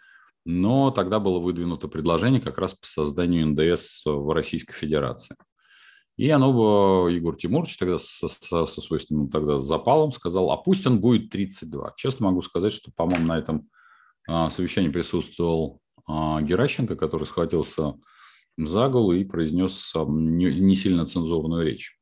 но 0.44 0.90
тогда 0.90 1.18
было 1.18 1.38
выдвинуто 1.38 1.88
предложение 1.88 2.42
как 2.42 2.58
раз 2.58 2.74
по 2.74 2.86
созданию 2.86 3.46
НДС 3.46 4.04
в 4.04 4.34
Российской 4.34 4.74
Федерации. 4.74 5.36
И 6.16 6.30
оно, 6.30 7.08
Егор 7.08 7.36
Тимурович 7.36 7.76
тогда 7.76 7.98
со, 7.98 8.28
со, 8.28 8.66
со 8.66 8.80
свойственным 8.80 9.30
тогда 9.30 9.58
запалом 9.58 10.12
сказал, 10.12 10.50
а 10.52 10.56
пусть 10.56 10.86
он 10.86 11.00
будет 11.00 11.30
32. 11.30 11.94
Честно 11.96 12.26
могу 12.26 12.42
сказать, 12.42 12.72
что, 12.72 12.92
по-моему, 12.94 13.26
на 13.26 13.38
этом 13.38 13.68
а, 14.28 14.50
совещании 14.50 14.90
присутствовал 14.90 15.80
а, 16.06 16.40
Геращенко, 16.40 16.94
который 16.96 17.24
схватился 17.24 17.94
за 18.56 18.88
голову 18.88 19.12
и 19.12 19.24
произнес 19.24 19.92
не 19.94 20.74
сильно 20.76 21.06
цензурную 21.06 21.64
речь 21.64 21.98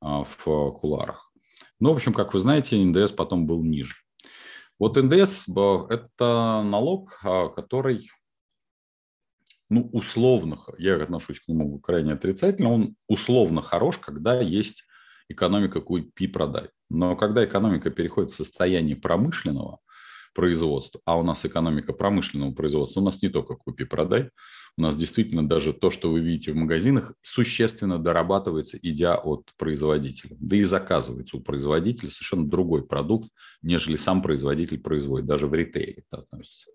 а, 0.00 0.24
в 0.24 0.72
куларах. 0.72 1.30
Ну, 1.78 1.92
в 1.92 1.96
общем, 1.96 2.12
как 2.12 2.34
вы 2.34 2.40
знаете, 2.40 2.82
НДС 2.82 3.12
потом 3.12 3.46
был 3.46 3.62
ниже. 3.62 3.94
Вот 4.78 4.96
НДС– 4.96 5.48
это 5.90 6.62
налог, 6.64 7.18
а, 7.22 7.48
который, 7.48 8.08
ну, 9.68 9.88
условно, 9.92 10.58
я 10.78 11.02
отношусь 11.02 11.40
к 11.40 11.48
нему 11.48 11.78
крайне 11.78 12.12
отрицательно, 12.12 12.70
он 12.70 12.96
условно 13.08 13.62
хорош, 13.62 13.98
когда 13.98 14.40
есть 14.40 14.84
экономика 15.28 15.80
купи-продай. 15.80 16.68
Но 16.88 17.16
когда 17.16 17.44
экономика 17.44 17.90
переходит 17.90 18.30
в 18.30 18.36
состояние 18.36 18.96
промышленного, 18.96 19.80
производства, 20.36 21.00
а 21.06 21.18
у 21.18 21.22
нас 21.22 21.46
экономика 21.46 21.94
промышленного 21.94 22.52
производства, 22.52 23.00
у 23.00 23.02
нас 23.02 23.22
не 23.22 23.30
только 23.30 23.54
купи-продай, 23.54 24.30
у 24.76 24.82
нас 24.82 24.94
действительно 24.94 25.48
даже 25.48 25.72
то, 25.72 25.90
что 25.90 26.12
вы 26.12 26.20
видите 26.20 26.52
в 26.52 26.56
магазинах, 26.56 27.14
существенно 27.22 27.98
дорабатывается, 27.98 28.78
идя 28.82 29.16
от 29.16 29.50
производителя. 29.56 30.36
Да 30.38 30.56
и 30.56 30.64
заказывается 30.64 31.38
у 31.38 31.40
производителя 31.40 32.10
совершенно 32.10 32.46
другой 32.46 32.86
продукт, 32.86 33.30
нежели 33.62 33.96
сам 33.96 34.20
производитель 34.20 34.78
производит, 34.78 35.26
даже 35.26 35.46
в 35.46 35.54
ритейле 35.54 36.04
это 36.10 36.22
относится. 36.22 36.70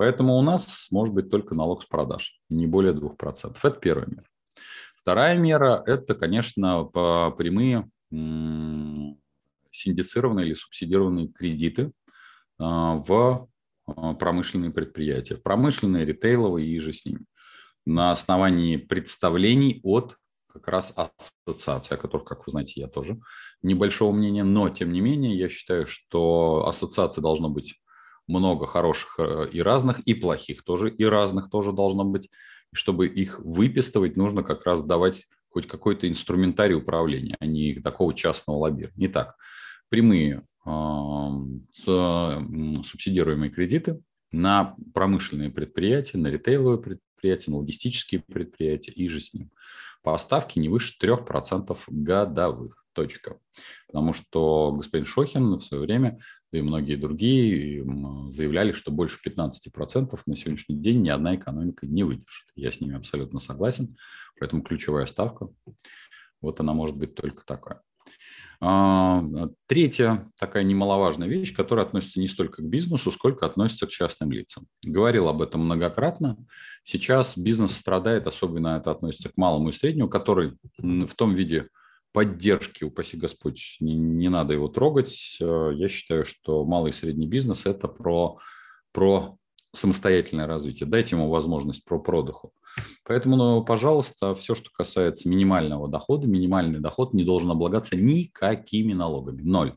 Поэтому 0.00 0.38
у 0.38 0.40
нас 0.40 0.88
может 0.90 1.14
быть 1.14 1.28
только 1.28 1.54
налог 1.54 1.82
с 1.82 1.84
продаж, 1.84 2.40
не 2.48 2.66
более 2.66 2.94
2%. 2.94 3.58
Это 3.62 3.78
первая 3.78 4.06
мера. 4.06 4.24
Вторая 4.96 5.36
мера– 5.36 5.82
это, 5.86 6.14
конечно, 6.14 6.84
прямые 6.86 7.86
синдицированные 9.70 10.46
или 10.46 10.54
субсидированные 10.54 11.28
кредиты 11.28 11.92
а, 12.58 12.94
в 12.94 13.50
а, 13.86 14.14
промышленные 14.14 14.70
предприятия, 14.70 15.36
промышленные, 15.36 16.06
ритейловые 16.06 16.66
и 16.66 16.78
же 16.78 16.94
с 16.94 17.04
ними, 17.04 17.26
на 17.84 18.10
основании 18.10 18.78
представлений 18.78 19.80
от 19.82 20.16
как 20.50 20.66
раз 20.68 20.94
ассоциации, 20.96 21.94
о 21.94 21.98
которых, 21.98 22.26
как 22.26 22.46
вы 22.46 22.52
знаете, 22.52 22.80
я 22.80 22.88
тоже 22.88 23.20
небольшого 23.60 24.12
мнения, 24.12 24.44
но 24.44 24.70
тем 24.70 24.92
не 24.92 25.02
менее 25.02 25.36
я 25.36 25.50
считаю, 25.50 25.86
что 25.86 26.66
ассоциаций 26.66 27.22
должно 27.22 27.50
быть 27.50 27.74
много 28.30 28.66
хороших 28.66 29.18
э, 29.18 29.48
и 29.52 29.60
разных, 29.60 30.00
и 30.00 30.14
плохих 30.14 30.62
тоже, 30.62 30.90
и 30.90 31.04
разных 31.04 31.50
тоже 31.50 31.72
должно 31.72 32.04
быть. 32.04 32.30
И 32.72 32.76
чтобы 32.76 33.06
их 33.06 33.40
выпистывать, 33.40 34.16
нужно 34.16 34.42
как 34.42 34.64
раз 34.64 34.82
давать 34.82 35.26
хоть 35.48 35.66
какой-то 35.66 36.08
инструментарий 36.08 36.76
управления, 36.76 37.36
а 37.40 37.46
не 37.46 37.74
такого 37.74 38.14
частного 38.14 38.58
лоббирования. 38.58 38.96
Не 38.96 39.08
так. 39.08 39.36
Прямые 39.88 40.44
субсидируемые 41.74 43.50
кредиты 43.50 44.00
на 44.30 44.76
промышленные 44.94 45.50
предприятия, 45.50 46.18
на 46.18 46.28
ритейловые 46.28 46.78
предприятия, 46.78 47.50
на 47.50 47.58
логистические 47.58 48.20
предприятия 48.20 48.92
и 48.92 49.08
же 49.08 49.20
с 49.20 49.34
ним. 49.34 49.50
По 50.02 50.16
ставке 50.18 50.60
не 50.60 50.68
выше 50.68 50.94
3% 51.02 51.76
годовых. 51.88 52.84
Точка. 52.92 53.38
Потому 53.86 54.12
что 54.12 54.72
господин 54.72 55.06
Шохин 55.06 55.54
в 55.54 55.62
свое 55.62 55.84
время, 55.84 56.18
да 56.52 56.58
и 56.58 56.62
многие 56.62 56.96
другие 56.96 57.84
заявляли, 58.30 58.72
что 58.72 58.90
больше 58.90 59.18
15% 59.24 60.18
на 60.26 60.36
сегодняшний 60.36 60.76
день 60.76 61.02
ни 61.02 61.08
одна 61.08 61.36
экономика 61.36 61.86
не 61.86 62.02
выдержит. 62.02 62.48
Я 62.56 62.72
с 62.72 62.80
ними 62.80 62.96
абсолютно 62.96 63.40
согласен. 63.40 63.96
Поэтому 64.38 64.62
ключевая 64.62 65.06
ставка, 65.06 65.48
вот 66.40 66.60
она 66.60 66.72
может 66.72 66.96
быть 66.96 67.14
только 67.14 67.44
такая. 67.44 67.82
А, 68.62 69.22
третья 69.66 70.30
такая 70.38 70.64
немаловажная 70.64 71.28
вещь, 71.28 71.54
которая 71.54 71.86
относится 71.86 72.20
не 72.20 72.28
столько 72.28 72.62
к 72.62 72.66
бизнесу, 72.66 73.10
сколько 73.10 73.46
относится 73.46 73.86
к 73.86 73.90
частным 73.90 74.32
лицам. 74.32 74.66
Говорил 74.84 75.28
об 75.28 75.40
этом 75.40 75.62
многократно. 75.62 76.36
Сейчас 76.82 77.38
бизнес 77.38 77.74
страдает, 77.74 78.26
особенно 78.26 78.76
это 78.76 78.90
относится 78.90 79.30
к 79.30 79.36
малому 79.38 79.70
и 79.70 79.72
среднему, 79.72 80.08
который 80.08 80.58
в 80.78 81.14
том 81.14 81.34
виде 81.34 81.68
поддержки, 82.12 82.84
упаси 82.84 83.16
Господь, 83.16 83.76
не, 83.80 83.94
не 83.94 84.28
надо 84.28 84.54
его 84.54 84.68
трогать. 84.68 85.38
Э, 85.40 85.72
я 85.74 85.88
считаю, 85.88 86.24
что 86.24 86.64
малый 86.64 86.90
и 86.90 86.94
средний 86.94 87.26
бизнес– 87.26 87.64
это 87.66 87.88
про, 87.88 88.38
про 88.92 89.36
самостоятельное 89.72 90.46
развитие. 90.46 90.88
Дайте 90.88 91.16
ему 91.16 91.28
возможность 91.30 91.84
про 91.84 91.98
продыху. 91.98 92.52
Поэтому, 93.04 93.36
ну, 93.36 93.64
пожалуйста, 93.64 94.34
все, 94.34 94.54
что 94.54 94.70
касается 94.72 95.28
минимального 95.28 95.88
дохода, 95.88 96.26
минимальный 96.26 96.80
доход 96.80 97.14
не 97.14 97.24
должен 97.24 97.50
облагаться 97.50 97.96
никакими 97.96 98.92
налогами. 98.92 99.42
Ноль. 99.42 99.76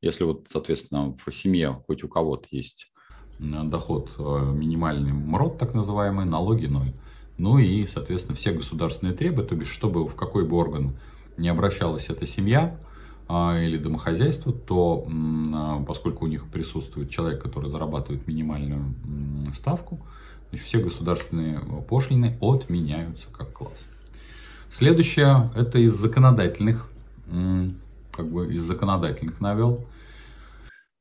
Если 0.00 0.24
вот, 0.24 0.48
соответственно, 0.50 1.16
в 1.24 1.32
семье 1.32 1.82
хоть 1.86 2.04
у 2.04 2.08
кого-то 2.08 2.46
есть 2.50 2.92
доход 3.38 4.12
э, 4.18 4.52
минимальный 4.54 5.12
МРОД, 5.12 5.58
так 5.58 5.74
называемый, 5.74 6.26
налоги 6.26 6.66
ноль. 6.66 6.92
Ну 7.36 7.58
и, 7.58 7.86
соответственно, 7.86 8.36
все 8.36 8.52
государственные 8.52 9.16
требы, 9.16 9.42
то 9.42 9.56
бишь, 9.56 9.70
чтобы 9.70 10.06
в 10.06 10.14
какой 10.14 10.46
бы 10.46 10.56
орган 10.56 10.96
не 11.36 11.48
обращалась 11.48 12.08
эта 12.08 12.26
семья 12.26 12.76
а, 13.28 13.58
или 13.58 13.76
домохозяйство, 13.76 14.52
то 14.52 15.06
а, 15.52 15.82
поскольку 15.84 16.24
у 16.24 16.28
них 16.28 16.46
присутствует 16.46 17.10
человек, 17.10 17.42
который 17.42 17.70
зарабатывает 17.70 18.26
минимальную 18.26 18.94
ставку, 19.54 20.00
Значит, 20.54 20.68
все 20.68 20.78
государственные 20.78 21.58
пошлины 21.88 22.38
отменяются 22.40 23.26
как 23.32 23.52
класс. 23.52 23.78
Следующее, 24.70 25.50
это 25.56 25.80
из 25.80 25.94
законодательных, 25.94 26.88
как 28.12 28.30
бы 28.30 28.54
из 28.54 28.62
законодательных 28.62 29.40
новелл. 29.40 29.84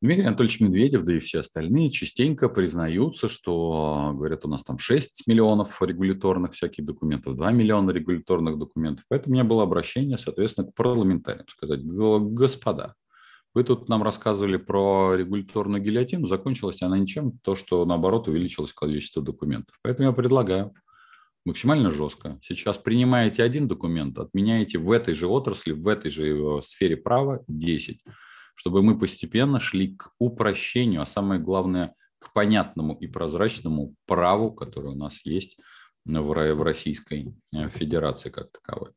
Дмитрий 0.03 0.25
Анатольевич 0.25 0.60
Медведев, 0.60 1.03
да 1.03 1.15
и 1.15 1.19
все 1.19 1.39
остальные 1.39 1.89
частенько 1.89 2.50
признаются, 2.50 3.29
что, 3.29 4.12
говорят, 4.13 4.43
у 4.43 4.50
нас 4.50 4.62
там 4.62 4.77
6 4.77 5.27
миллионов 5.27 5.81
регуляторных 5.81 6.51
всяких 6.51 6.83
документов, 6.83 7.36
2 7.36 7.51
миллиона 7.53 7.91
регуляторных 7.91 8.60
документов. 8.60 9.05
Поэтому 9.07 9.31
у 9.31 9.36
меня 9.36 9.45
было 9.45 9.63
обращение, 9.63 10.17
соответственно, 10.17 10.69
к 10.69 10.75
парламентариям, 10.75 11.48
сказать, 11.48 11.79
господа, 11.86 12.95
вы 13.53 13.63
тут 13.63 13.88
нам 13.88 14.03
рассказывали 14.03 14.57
про 14.57 15.15
регуляторную 15.15 15.81
гильотину, 15.81 16.27
закончилась 16.27 16.81
она 16.81 16.98
ничем, 16.98 17.39
то, 17.41 17.55
что 17.55 17.86
наоборот 17.86 18.27
увеличилось 18.27 18.74
количество 18.74 19.24
документов. 19.24 19.79
Поэтому 19.83 20.10
я 20.10 20.13
предлагаю 20.13 20.74
максимально 21.45 21.91
жестко. 21.91 22.38
Сейчас 22.41 22.77
принимаете 22.77 23.41
один 23.41 23.69
документ, 23.69 24.19
отменяете 24.19 24.79
в 24.79 24.91
этой 24.91 25.13
же 25.13 25.27
отрасли, 25.27 25.72
в 25.72 25.88
этой 25.88 26.12
же 26.12 26.27
э, 26.27 26.62
сфере 26.62 26.98
права 26.98 27.45
10 27.48 28.01
чтобы 28.53 28.83
мы 28.83 28.98
постепенно 28.98 29.60
шли 29.60 29.95
к 29.95 30.12
упрощению, 30.19 31.01
а 31.01 31.05
самое 31.05 31.39
главное, 31.39 31.95
к 32.19 32.31
понятному 32.33 32.95
и 32.95 33.07
прозрачному 33.07 33.95
праву, 34.05 34.51
которое 34.53 34.89
у 34.89 34.98
нас 34.98 35.25
есть 35.25 35.57
в 36.05 36.63
Российской 36.63 37.33
э, 37.53 37.69
Федерации 37.69 38.29
как 38.29 38.51
таковой. 38.51 38.91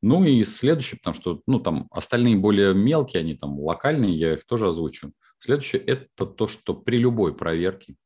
Ну 0.00 0.24
и 0.24 0.42
следующее, 0.44 0.98
потому 0.98 1.14
что 1.14 1.42
ну, 1.46 1.60
там 1.60 1.86
остальные 1.90 2.36
более 2.36 2.74
мелкие, 2.74 3.20
они 3.20 3.34
там 3.34 3.58
локальные, 3.58 4.14
я 4.16 4.34
их 4.34 4.46
тоже 4.46 4.68
озвучу. 4.68 5.12
Следующее– 5.38 5.82
это 5.86 6.26
то, 6.26 6.48
что 6.48 6.74
при 6.74 6.96
любой 6.96 7.34
проверке, 7.34 7.96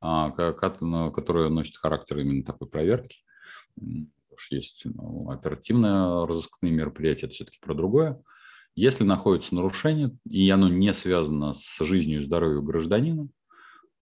а, 0.00 0.30
которая 0.30 1.48
носит 1.48 1.76
характер 1.76 2.18
именно 2.18 2.44
такой 2.44 2.68
проверки, 2.68 3.18
уж 4.30 4.50
есть 4.50 4.82
ну, 4.84 5.30
оперативно-розыскные 5.30 6.72
мероприятия, 6.72 7.26
это 7.26 7.34
все-таки 7.34 7.58
про 7.60 7.74
другое, 7.74 8.22
если 8.76 9.04
находится 9.04 9.54
нарушение, 9.54 10.16
и 10.28 10.48
оно 10.50 10.68
не 10.68 10.92
связано 10.92 11.54
с 11.54 11.82
жизнью 11.82 12.20
и 12.20 12.24
здоровьем 12.24 12.64
гражданина, 12.64 13.28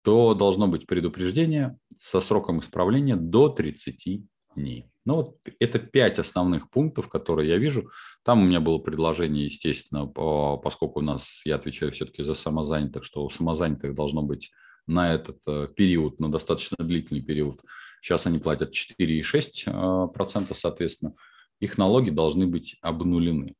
то 0.03 0.35
должно 0.35 0.67
быть 0.67 0.85
предупреждение 0.85 1.79
со 1.97 2.21
сроком 2.21 2.59
исправления 2.59 3.15
до 3.15 3.49
30 3.49 4.21
дней. 4.55 4.91
Ну 5.05 5.15
вот 5.15 5.37
это 5.59 5.79
пять 5.79 6.19
основных 6.19 6.69
пунктов, 6.69 7.09
которые 7.09 7.49
я 7.49 7.57
вижу. 7.57 7.89
Там 8.23 8.41
у 8.41 8.45
меня 8.45 8.59
было 8.59 8.77
предложение, 8.77 9.45
естественно, 9.45 10.07
поскольку 10.07 10.99
у 10.99 11.03
нас, 11.03 11.41
я 11.45 11.55
отвечаю 11.55 11.91
все-таки 11.91 12.23
за 12.23 12.33
самозанятых, 12.33 13.03
что 13.03 13.23
у 13.23 13.29
самозанятых 13.29 13.95
должно 13.95 14.23
быть 14.23 14.51
на 14.87 15.13
этот 15.13 15.39
э, 15.47 15.67
период, 15.75 16.19
на 16.19 16.31
достаточно 16.31 16.77
длительный 16.83 17.21
период. 17.21 17.61
Сейчас 18.01 18.27
они 18.27 18.39
платят 18.39 18.73
4,6%, 18.73 20.45
э, 20.51 20.53
соответственно. 20.53 21.13
Их 21.59 21.77
налоги 21.77 22.09
должны 22.09 22.45
быть 22.45 22.77
обнулены. 22.81 23.55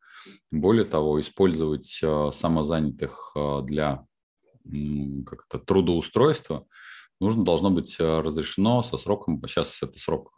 Более 0.52 0.86
того, 0.86 1.20
использовать 1.20 2.00
э, 2.02 2.30
самозанятых 2.34 3.32
э, 3.36 3.62
для 3.64 4.06
как-то 5.26 5.60
трудоустройства 5.60 6.66
нужно 7.20 7.46
должно 7.46 7.70
быть 7.70 7.96
э, 8.00 8.20
разрешено 8.22 8.82
со 8.84 8.98
сроком, 8.98 9.42
сейчас 9.48 9.82
это 9.84 9.98
срок 10.00 10.32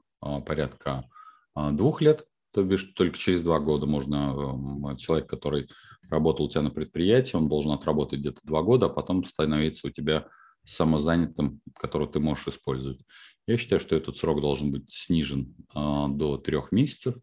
порядка 0.46 1.08
двух 1.56 2.02
лет, 2.02 2.26
то 2.52 2.64
бишь 2.64 2.92
только 2.96 3.18
через 3.18 3.44
два 3.44 3.60
года 3.60 3.86
можно, 3.86 4.96
человек, 4.98 5.30
который 5.30 5.70
работал 6.10 6.48
у 6.48 6.50
тебя 6.50 6.64
на 6.64 6.72
предприятии, 6.72 7.36
он 7.36 7.48
должен 7.50 7.72
отработать 7.72 8.20
где-то 8.20 8.42
два 8.44 8.64
года, 8.64 8.88
а 8.88 8.90
потом 8.90 9.24
становиться 9.24 9.88
у 9.88 9.92
тебя 9.92 10.28
самозанятым, 10.66 11.62
который 11.80 12.08
ты 12.08 12.20
можешь 12.20 12.48
использовать. 12.48 13.00
Я 13.46 13.58
считаю, 13.58 13.80
что 13.80 13.96
этот 13.96 14.18
срок 14.18 14.42
должен 14.42 14.72
быть 14.72 14.92
снижен 14.92 15.56
до 15.74 16.38
трех 16.44 16.72
месяцев. 16.72 17.16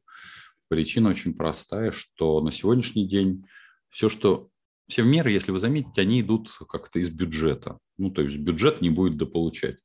Причина 0.69 1.11
очень 1.11 1.35
простая, 1.35 1.93
что 1.93 2.41
на 2.41 2.51
сегодняшний 2.51 3.07
день 3.07 3.45
все, 3.91 4.09
что 4.09 4.49
все 4.89 5.03
меры, 5.03 5.31
если 5.31 5.53
вы 5.53 5.59
заметите, 5.59 6.03
они 6.03 6.21
идут 6.21 6.51
как-то 6.69 6.99
из 6.99 7.11
бюджета. 7.11 7.79
Ну, 7.97 8.11
то 8.11 8.23
есть 8.23 8.39
бюджет 8.39 8.81
не 8.81 8.91
будет 8.91 9.17
дополучать. 9.17 9.77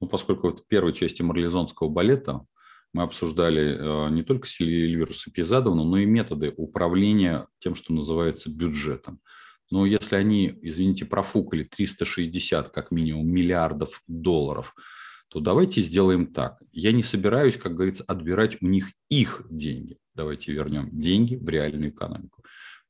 Ну, 0.00 0.08
поскольку 0.08 0.48
вот 0.48 0.60
в 0.60 0.66
первой 0.66 0.92
части 0.92 1.22
марлезонского 1.22 1.88
балета 1.88 2.44
мы 2.92 3.04
обсуждали 3.04 3.78
э, 3.78 4.10
не 4.10 4.22
только 4.22 4.46
Сильвиру 4.46 5.14
Сапизадовну, 5.14 5.84
но 5.84 5.98
и 5.98 6.06
методы 6.06 6.52
управления 6.56 7.46
тем, 7.58 7.74
что 7.74 7.94
называется 7.94 8.50
бюджетом. 8.50 9.20
Но 9.70 9.86
если 9.86 10.16
они, 10.16 10.58
извините, 10.60 11.06
профукали 11.06 11.64
360 11.64 12.68
как 12.70 12.90
минимум 12.90 13.28
миллиардов 13.28 14.02
долларов, 14.06 14.74
то 15.28 15.40
давайте 15.40 15.80
сделаем 15.80 16.26
так. 16.26 16.60
Я 16.72 16.92
не 16.92 17.02
собираюсь, 17.02 17.56
как 17.56 17.74
говорится, 17.74 18.04
отбирать 18.06 18.60
у 18.60 18.66
них 18.66 18.90
их 19.08 19.46
деньги 19.48 19.96
давайте 20.14 20.52
вернем 20.52 20.88
деньги 20.92 21.36
в 21.36 21.48
реальную 21.48 21.90
экономику. 21.90 22.42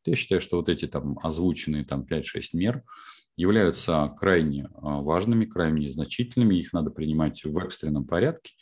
Я 0.05 0.17
считаю, 0.17 0.41
что 0.41 0.57
вот 0.57 0.69
эти 0.69 0.87
там 0.87 1.19
озвученные 1.23 1.85
там 1.85 2.03
5-6 2.03 2.23
мер 2.55 2.83
являются 3.37 4.15
крайне 4.19 4.69
а, 4.75 5.01
важными, 5.01 5.45
крайне 5.45 5.89
значительными, 5.89 6.57
их 6.57 6.73
надо 6.73 6.91
принимать 6.91 7.45
в 7.45 7.57
экстренном 7.59 8.07
порядке. 8.07 8.55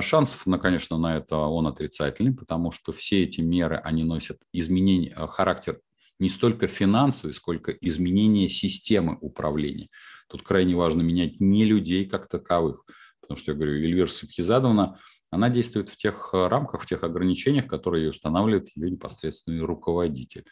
Шансов, 0.00 0.46
на, 0.46 0.58
конечно, 0.58 0.96
на 0.96 1.16
это 1.16 1.36
он 1.36 1.66
отрицательный, 1.66 2.34
потому 2.34 2.70
что 2.70 2.92
все 2.92 3.24
эти 3.24 3.40
меры, 3.40 3.76
они 3.76 4.04
носят 4.04 4.38
изменение, 4.52 5.12
а, 5.14 5.26
характер 5.26 5.80
не 6.18 6.30
столько 6.30 6.66
финансовый, 6.66 7.32
сколько 7.32 7.72
изменение 7.72 8.48
системы 8.48 9.18
управления. 9.20 9.88
Тут 10.28 10.42
крайне 10.42 10.74
важно 10.74 11.02
менять 11.02 11.40
не 11.40 11.64
людей 11.64 12.06
как 12.06 12.28
таковых, 12.28 12.84
потому 13.20 13.38
что, 13.38 13.52
я 13.52 13.56
говорю, 13.56 13.74
Эльвира 13.74 14.06
Сапхизадовна 14.06 14.98
она 15.36 15.50
действует 15.50 15.90
в 15.90 15.96
тех 15.96 16.30
э, 16.32 16.48
рамках, 16.48 16.82
в 16.82 16.86
тех 16.86 17.04
ограничениях, 17.04 17.66
которые 17.66 18.08
устанавливает 18.10 18.74
ее 18.74 18.90
непосредственный 18.90 19.60
руководитель. 19.60 20.44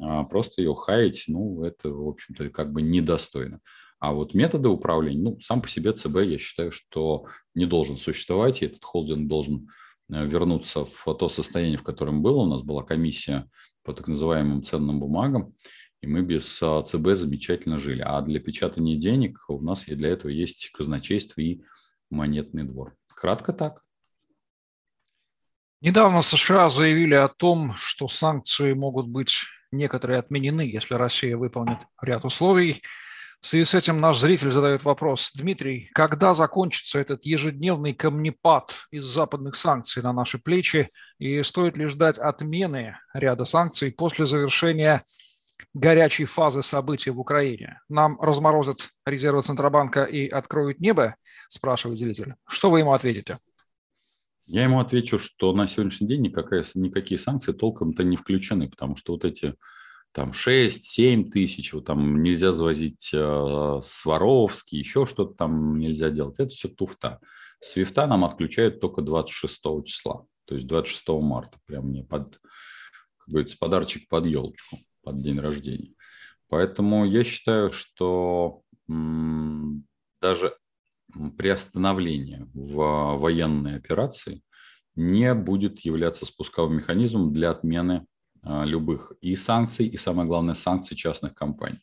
А, 0.00 0.24
просто 0.24 0.60
ее 0.60 0.74
хаять, 0.74 1.24
ну, 1.28 1.62
это, 1.62 1.88
в 1.88 2.08
общем-то, 2.08 2.50
как 2.50 2.72
бы 2.72 2.82
недостойно. 2.82 3.60
А 4.00 4.12
вот 4.12 4.34
методы 4.34 4.68
управления, 4.68 5.22
ну, 5.22 5.40
сам 5.40 5.62
по 5.62 5.68
себе 5.68 5.92
ЦБ, 5.92 6.16
я 6.22 6.38
считаю, 6.38 6.72
что 6.72 7.26
не 7.54 7.64
должен 7.64 7.96
существовать, 7.96 8.60
и 8.60 8.66
этот 8.66 8.84
холдинг 8.84 9.28
должен 9.28 9.68
э, 10.10 10.26
вернуться 10.26 10.84
в 10.84 11.14
то 11.14 11.28
состояние, 11.28 11.78
в 11.78 11.84
котором 11.84 12.20
было. 12.20 12.38
У 12.38 12.46
нас 12.46 12.62
была 12.62 12.82
комиссия 12.82 13.48
по 13.84 13.92
так 13.94 14.08
называемым 14.08 14.64
ценным 14.64 14.98
бумагам, 14.98 15.54
и 16.02 16.08
мы 16.08 16.22
без 16.22 16.60
а, 16.60 16.82
ЦБ 16.82 17.14
замечательно 17.14 17.78
жили. 17.78 18.02
А 18.04 18.20
для 18.22 18.40
печатания 18.40 18.96
денег 18.96 19.44
у 19.48 19.60
нас 19.60 19.86
и 19.86 19.94
для 19.94 20.10
этого 20.10 20.30
есть 20.30 20.70
казначейство 20.72 21.40
и 21.40 21.62
монетный 22.10 22.64
двор. 22.64 22.96
Кратко 23.14 23.52
так. 23.52 23.82
Недавно 25.80 26.22
США 26.22 26.68
заявили 26.68 27.14
о 27.14 27.28
том, 27.28 27.72
что 27.76 28.08
санкции 28.08 28.72
могут 28.72 29.06
быть 29.06 29.44
некоторые 29.70 30.18
отменены, 30.18 30.62
если 30.62 30.94
Россия 30.94 31.36
выполнит 31.36 31.78
ряд 32.02 32.24
условий. 32.24 32.82
В 33.40 33.46
связи 33.46 33.64
с 33.64 33.74
этим 33.76 34.00
наш 34.00 34.18
зритель 34.18 34.50
задает 34.50 34.82
вопрос. 34.82 35.30
Дмитрий, 35.36 35.88
когда 35.94 36.34
закончится 36.34 36.98
этот 36.98 37.24
ежедневный 37.24 37.94
камнепад 37.94 38.74
из 38.90 39.04
западных 39.04 39.54
санкций 39.54 40.02
на 40.02 40.12
наши 40.12 40.38
плечи? 40.38 40.90
И 41.20 41.40
стоит 41.44 41.76
ли 41.76 41.86
ждать 41.86 42.18
отмены 42.18 42.98
ряда 43.14 43.44
санкций 43.44 43.92
после 43.92 44.26
завершения 44.26 45.00
горячей 45.74 46.24
фазы 46.24 46.64
событий 46.64 47.10
в 47.10 47.20
Украине? 47.20 47.80
Нам 47.88 48.20
разморозят 48.20 48.90
резервы 49.06 49.42
Центробанка 49.42 50.02
и 50.02 50.26
откроют 50.26 50.80
небо? 50.80 51.14
Спрашивает 51.48 52.00
зритель. 52.00 52.34
Что 52.48 52.68
вы 52.68 52.80
ему 52.80 52.92
ответите? 52.94 53.38
Я 54.48 54.64
ему 54.64 54.80
отвечу, 54.80 55.18
что 55.18 55.52
на 55.52 55.66
сегодняшний 55.66 56.08
день 56.08 56.22
никакая, 56.22 56.64
никакие 56.74 57.18
санкции 57.18 57.52
толком-то 57.52 58.02
не 58.02 58.16
включены, 58.16 58.68
потому 58.68 58.96
что 58.96 59.12
вот 59.12 59.24
эти 59.24 59.54
там 60.12 60.32
6-7 60.32 61.30
тысяч, 61.30 61.74
вот 61.74 61.84
там 61.84 62.22
нельзя 62.22 62.50
завозить 62.50 63.10
э, 63.12 63.78
Сваровский, 63.82 64.78
еще 64.78 65.04
что-то 65.04 65.34
там 65.34 65.78
нельзя 65.78 66.08
делать. 66.08 66.40
Это 66.40 66.48
все 66.48 66.68
туфта. 66.68 67.20
Свифта 67.60 68.06
нам 68.06 68.24
отключают 68.24 68.80
только 68.80 69.02
26 69.02 69.84
числа, 69.84 70.24
то 70.46 70.54
есть 70.54 70.66
26 70.66 71.08
марта. 71.08 71.58
Прям 71.66 71.88
мне 71.88 72.02
под, 72.02 72.40
как 73.18 73.28
говорится, 73.28 73.58
подарочек 73.58 74.08
под 74.08 74.24
елочку, 74.24 74.78
под 75.02 75.16
день 75.16 75.38
рождения. 75.38 75.92
Поэтому 76.48 77.04
я 77.04 77.22
считаю, 77.22 77.70
что 77.70 78.62
м- 78.88 79.86
даже 80.22 80.56
приостановление 81.36 82.46
в 82.54 83.16
военной 83.18 83.76
операции 83.76 84.42
не 84.94 85.32
будет 85.34 85.80
являться 85.80 86.26
спусковым 86.26 86.76
механизмом 86.76 87.32
для 87.32 87.50
отмены 87.50 88.06
а, 88.42 88.64
любых 88.64 89.12
и 89.20 89.34
санкций, 89.36 89.86
и 89.86 89.96
самое 89.96 90.26
главное, 90.28 90.54
санкций 90.54 90.96
частных 90.96 91.34
компаний. 91.34 91.80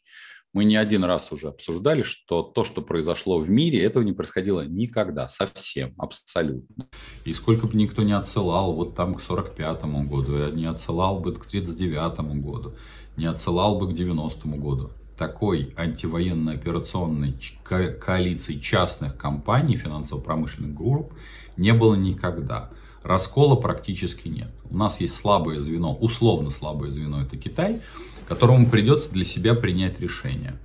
Мы 0.53 0.63
не 0.63 0.77
один 0.77 1.03
раз 1.03 1.33
уже 1.33 1.49
обсуждали, 1.49 2.01
что 2.01 2.41
то, 2.41 2.63
что 2.63 2.81
произошло 2.81 3.39
в 3.39 3.49
мире, 3.49 3.83
этого 3.83 4.03
не 4.03 4.13
происходило 4.13 4.61
никогда, 4.61 5.27
совсем, 5.27 5.93
абсолютно. 5.97 6.87
И 7.25 7.33
сколько 7.33 7.67
бы 7.67 7.77
никто 7.77 8.03
не 8.03 8.13
отсылал 8.13 8.73
вот 8.73 8.95
там 8.95 9.15
к 9.15 9.21
45-му 9.21 10.03
году, 10.03 10.55
не 10.55 10.65
отсылал 10.65 11.19
бы 11.19 11.33
к 11.33 11.45
39-му 11.45 12.35
году, 12.35 12.75
не 13.17 13.25
отсылал 13.25 13.77
бы 13.79 13.89
к 13.89 13.93
90-му 13.93 14.55
году, 14.57 14.91
такой 15.17 15.73
антивоенно-операционной 15.77 17.35
коалиции 17.63 18.57
частных 18.59 19.17
компаний, 19.17 19.77
финансово-промышленных 19.77 20.73
групп, 20.73 21.13
не 21.57 21.73
было 21.73 21.95
никогда. 21.95 22.71
Раскола 23.03 23.55
практически 23.55 24.27
нет. 24.27 24.49
У 24.69 24.75
нас 24.75 24.99
есть 24.99 25.15
слабое 25.15 25.59
звено, 25.59 25.93
условно 25.93 26.49
слабое 26.49 26.89
звено, 26.89 27.21
это 27.21 27.37
Китай, 27.37 27.81
которому 28.27 28.67
придется 28.67 29.11
для 29.11 29.23
себя 29.23 29.53
принять 29.53 29.99
решение. 29.99 30.59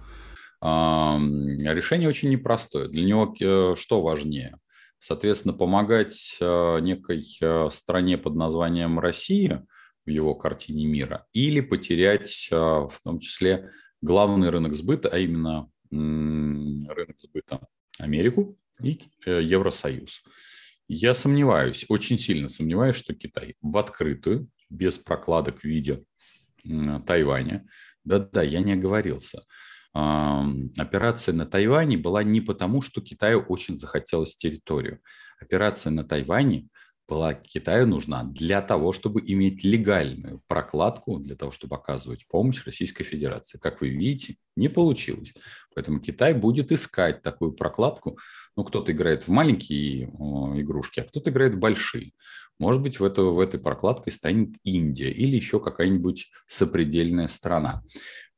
Решение 0.62 2.08
очень 2.08 2.30
непростое. 2.30 2.88
Для 2.88 3.04
него 3.04 3.34
э, 3.40 3.74
что 3.76 4.02
важнее? 4.02 4.56
Соответственно, 4.98 5.54
помогать 5.54 6.36
э, 6.40 6.78
некой 6.80 7.24
э, 7.40 7.68
стране 7.72 8.18
под 8.18 8.34
названием 8.34 8.98
Россия 8.98 9.66
в 10.04 10.10
его 10.10 10.34
картине 10.34 10.86
мира 10.86 11.26
или 11.32 11.60
потерять 11.60 12.48
в 12.50 12.92
том 13.04 13.18
числе 13.20 13.70
главный 14.02 14.50
рынок 14.50 14.74
сбыта, 14.74 15.08
а 15.08 15.18
именно 15.18 15.70
рынок 15.90 17.18
сбыта 17.18 17.66
Америку 17.98 18.56
и 18.82 19.00
Евросоюз. 19.26 20.22
Я 20.88 21.14
сомневаюсь, 21.14 21.84
очень 21.88 22.18
сильно 22.18 22.48
сомневаюсь, 22.48 22.96
что 22.96 23.14
Китай 23.14 23.56
в 23.60 23.76
открытую, 23.76 24.48
без 24.68 24.98
прокладок 24.98 25.60
в 25.60 25.64
виде 25.64 26.04
Тайваня, 27.06 27.66
да-да, 28.04 28.42
я 28.42 28.60
не 28.60 28.72
оговорился, 28.72 29.44
операция 29.92 31.34
на 31.34 31.46
Тайване 31.46 31.96
была 31.98 32.22
не 32.22 32.40
потому, 32.40 32.82
что 32.82 33.00
Китаю 33.00 33.40
очень 33.48 33.76
захотелось 33.76 34.36
территорию. 34.36 35.00
Операция 35.40 35.90
на 35.90 36.04
Тайване 36.04 36.68
была 37.10 37.34
Китаю 37.34 37.88
нужна 37.88 38.22
для 38.22 38.62
того, 38.62 38.92
чтобы 38.92 39.20
иметь 39.26 39.64
легальную 39.64 40.40
прокладку, 40.46 41.18
для 41.18 41.34
того, 41.34 41.50
чтобы 41.50 41.74
оказывать 41.74 42.26
помощь 42.28 42.64
Российской 42.64 43.02
Федерации. 43.02 43.58
Как 43.58 43.80
вы 43.80 43.88
видите, 43.88 44.36
не 44.54 44.68
получилось. 44.68 45.34
Поэтому 45.74 45.98
Китай 45.98 46.34
будет 46.34 46.70
искать 46.70 47.22
такую 47.22 47.52
прокладку. 47.52 48.16
Ну, 48.56 48.62
кто-то 48.62 48.92
играет 48.92 49.24
в 49.24 49.28
маленькие 49.28 50.04
игрушки, 50.04 51.00
а 51.00 51.04
кто-то 51.04 51.30
играет 51.30 51.54
в 51.54 51.58
большие. 51.58 52.12
Может 52.60 52.80
быть, 52.80 53.00
в, 53.00 53.04
это, 53.04 53.22
в 53.22 53.40
этой 53.40 53.58
прокладкой 53.58 54.12
станет 54.12 54.50
Индия 54.62 55.10
или 55.10 55.34
еще 55.34 55.58
какая-нибудь 55.58 56.30
сопредельная 56.46 57.26
страна. 57.26 57.82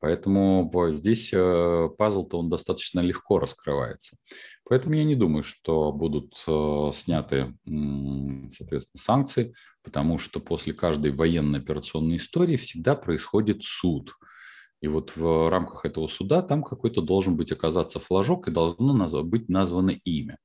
Поэтому 0.02 0.68
здесь 0.90 1.30
э, 1.32 1.88
пазл-то 1.96 2.36
он 2.36 2.50
достаточно 2.50 2.98
легко 2.98 3.38
раскрывается. 3.38 4.16
Поэтому 4.68 4.96
я 4.96 5.04
не 5.04 5.14
думаю, 5.14 5.44
что 5.44 5.92
будут 5.92 6.42
э, 6.48 6.90
сняты, 6.92 7.56
соответственно, 8.50 9.00
санкции, 9.00 9.54
потому 9.84 10.18
что 10.18 10.40
после 10.40 10.72
каждой 10.72 11.12
военной 11.12 11.60
операционной 11.60 12.16
истории 12.16 12.56
всегда 12.56 12.96
происходит 12.96 13.62
суд. 13.62 14.16
И 14.80 14.88
вот 14.88 15.12
в 15.14 15.48
рамках 15.48 15.84
этого 15.84 16.08
суда 16.08 16.42
там 16.42 16.64
какой-то 16.64 17.00
должен 17.00 17.36
быть 17.36 17.52
оказаться 17.52 18.00
флажок 18.00 18.48
и 18.48 18.50
должно 18.50 19.22
быть 19.22 19.48
названо 19.48 19.90
имя. 20.02 20.38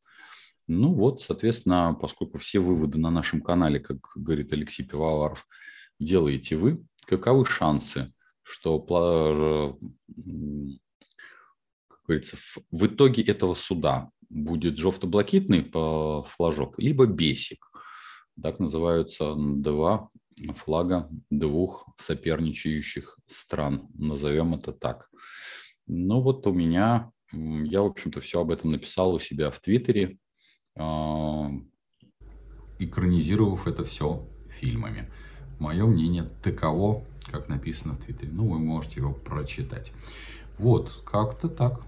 Ну 0.67 0.93
вот, 0.93 1.23
соответственно, 1.23 1.97
поскольку 1.99 2.37
все 2.37 2.59
выводы 2.59 2.99
на 2.99 3.09
нашем 3.09 3.41
канале, 3.41 3.79
как 3.79 3.97
говорит 4.17 4.53
Алексей 4.53 4.83
Пивоваров, 4.83 5.47
делаете 5.99 6.57
вы, 6.57 6.85
каковы 7.07 7.43
шансы 7.47 8.13
что, 8.47 8.79
как 8.79 9.75
говорится, 12.05 12.37
в 12.71 12.85
итоге 12.85 13.23
этого 13.23 13.55
суда 13.55 14.09
будет 14.29 14.77
жовто-блакитный 14.77 15.69
флажок, 15.71 16.79
либо 16.79 17.05
бесик. 17.05 17.69
Так 18.41 18.59
называются 18.59 19.35
два 19.35 20.09
флага 20.55 21.09
двух 21.29 21.87
соперничающих 21.97 23.17
стран. 23.25 23.87
Назовем 23.95 24.53
это 24.53 24.71
так. 24.71 25.09
Ну 25.87 26.21
вот 26.21 26.45
у 26.47 26.53
меня, 26.53 27.11
я, 27.31 27.81
в 27.81 27.87
общем-то, 27.87 28.21
все 28.21 28.41
об 28.41 28.51
этом 28.51 28.71
написал 28.71 29.13
у 29.13 29.19
себя 29.19 29.51
в 29.51 29.59
Твиттере, 29.59 30.17
а, 30.77 31.49
экранизировав 32.79 33.67
это 33.67 33.83
все 33.83 34.27
фильмами. 34.49 35.11
Мое 35.59 35.85
мнение 35.87 36.29
таково, 36.43 37.03
как 37.31 37.49
написано 37.49 37.93
в 37.93 37.99
Твиттере. 37.99 38.31
Ну, 38.31 38.47
вы 38.47 38.59
можете 38.59 38.99
его 38.99 39.13
прочитать. 39.13 39.91
Вот, 40.57 40.91
как-то 41.05 41.49
так. 41.49 41.81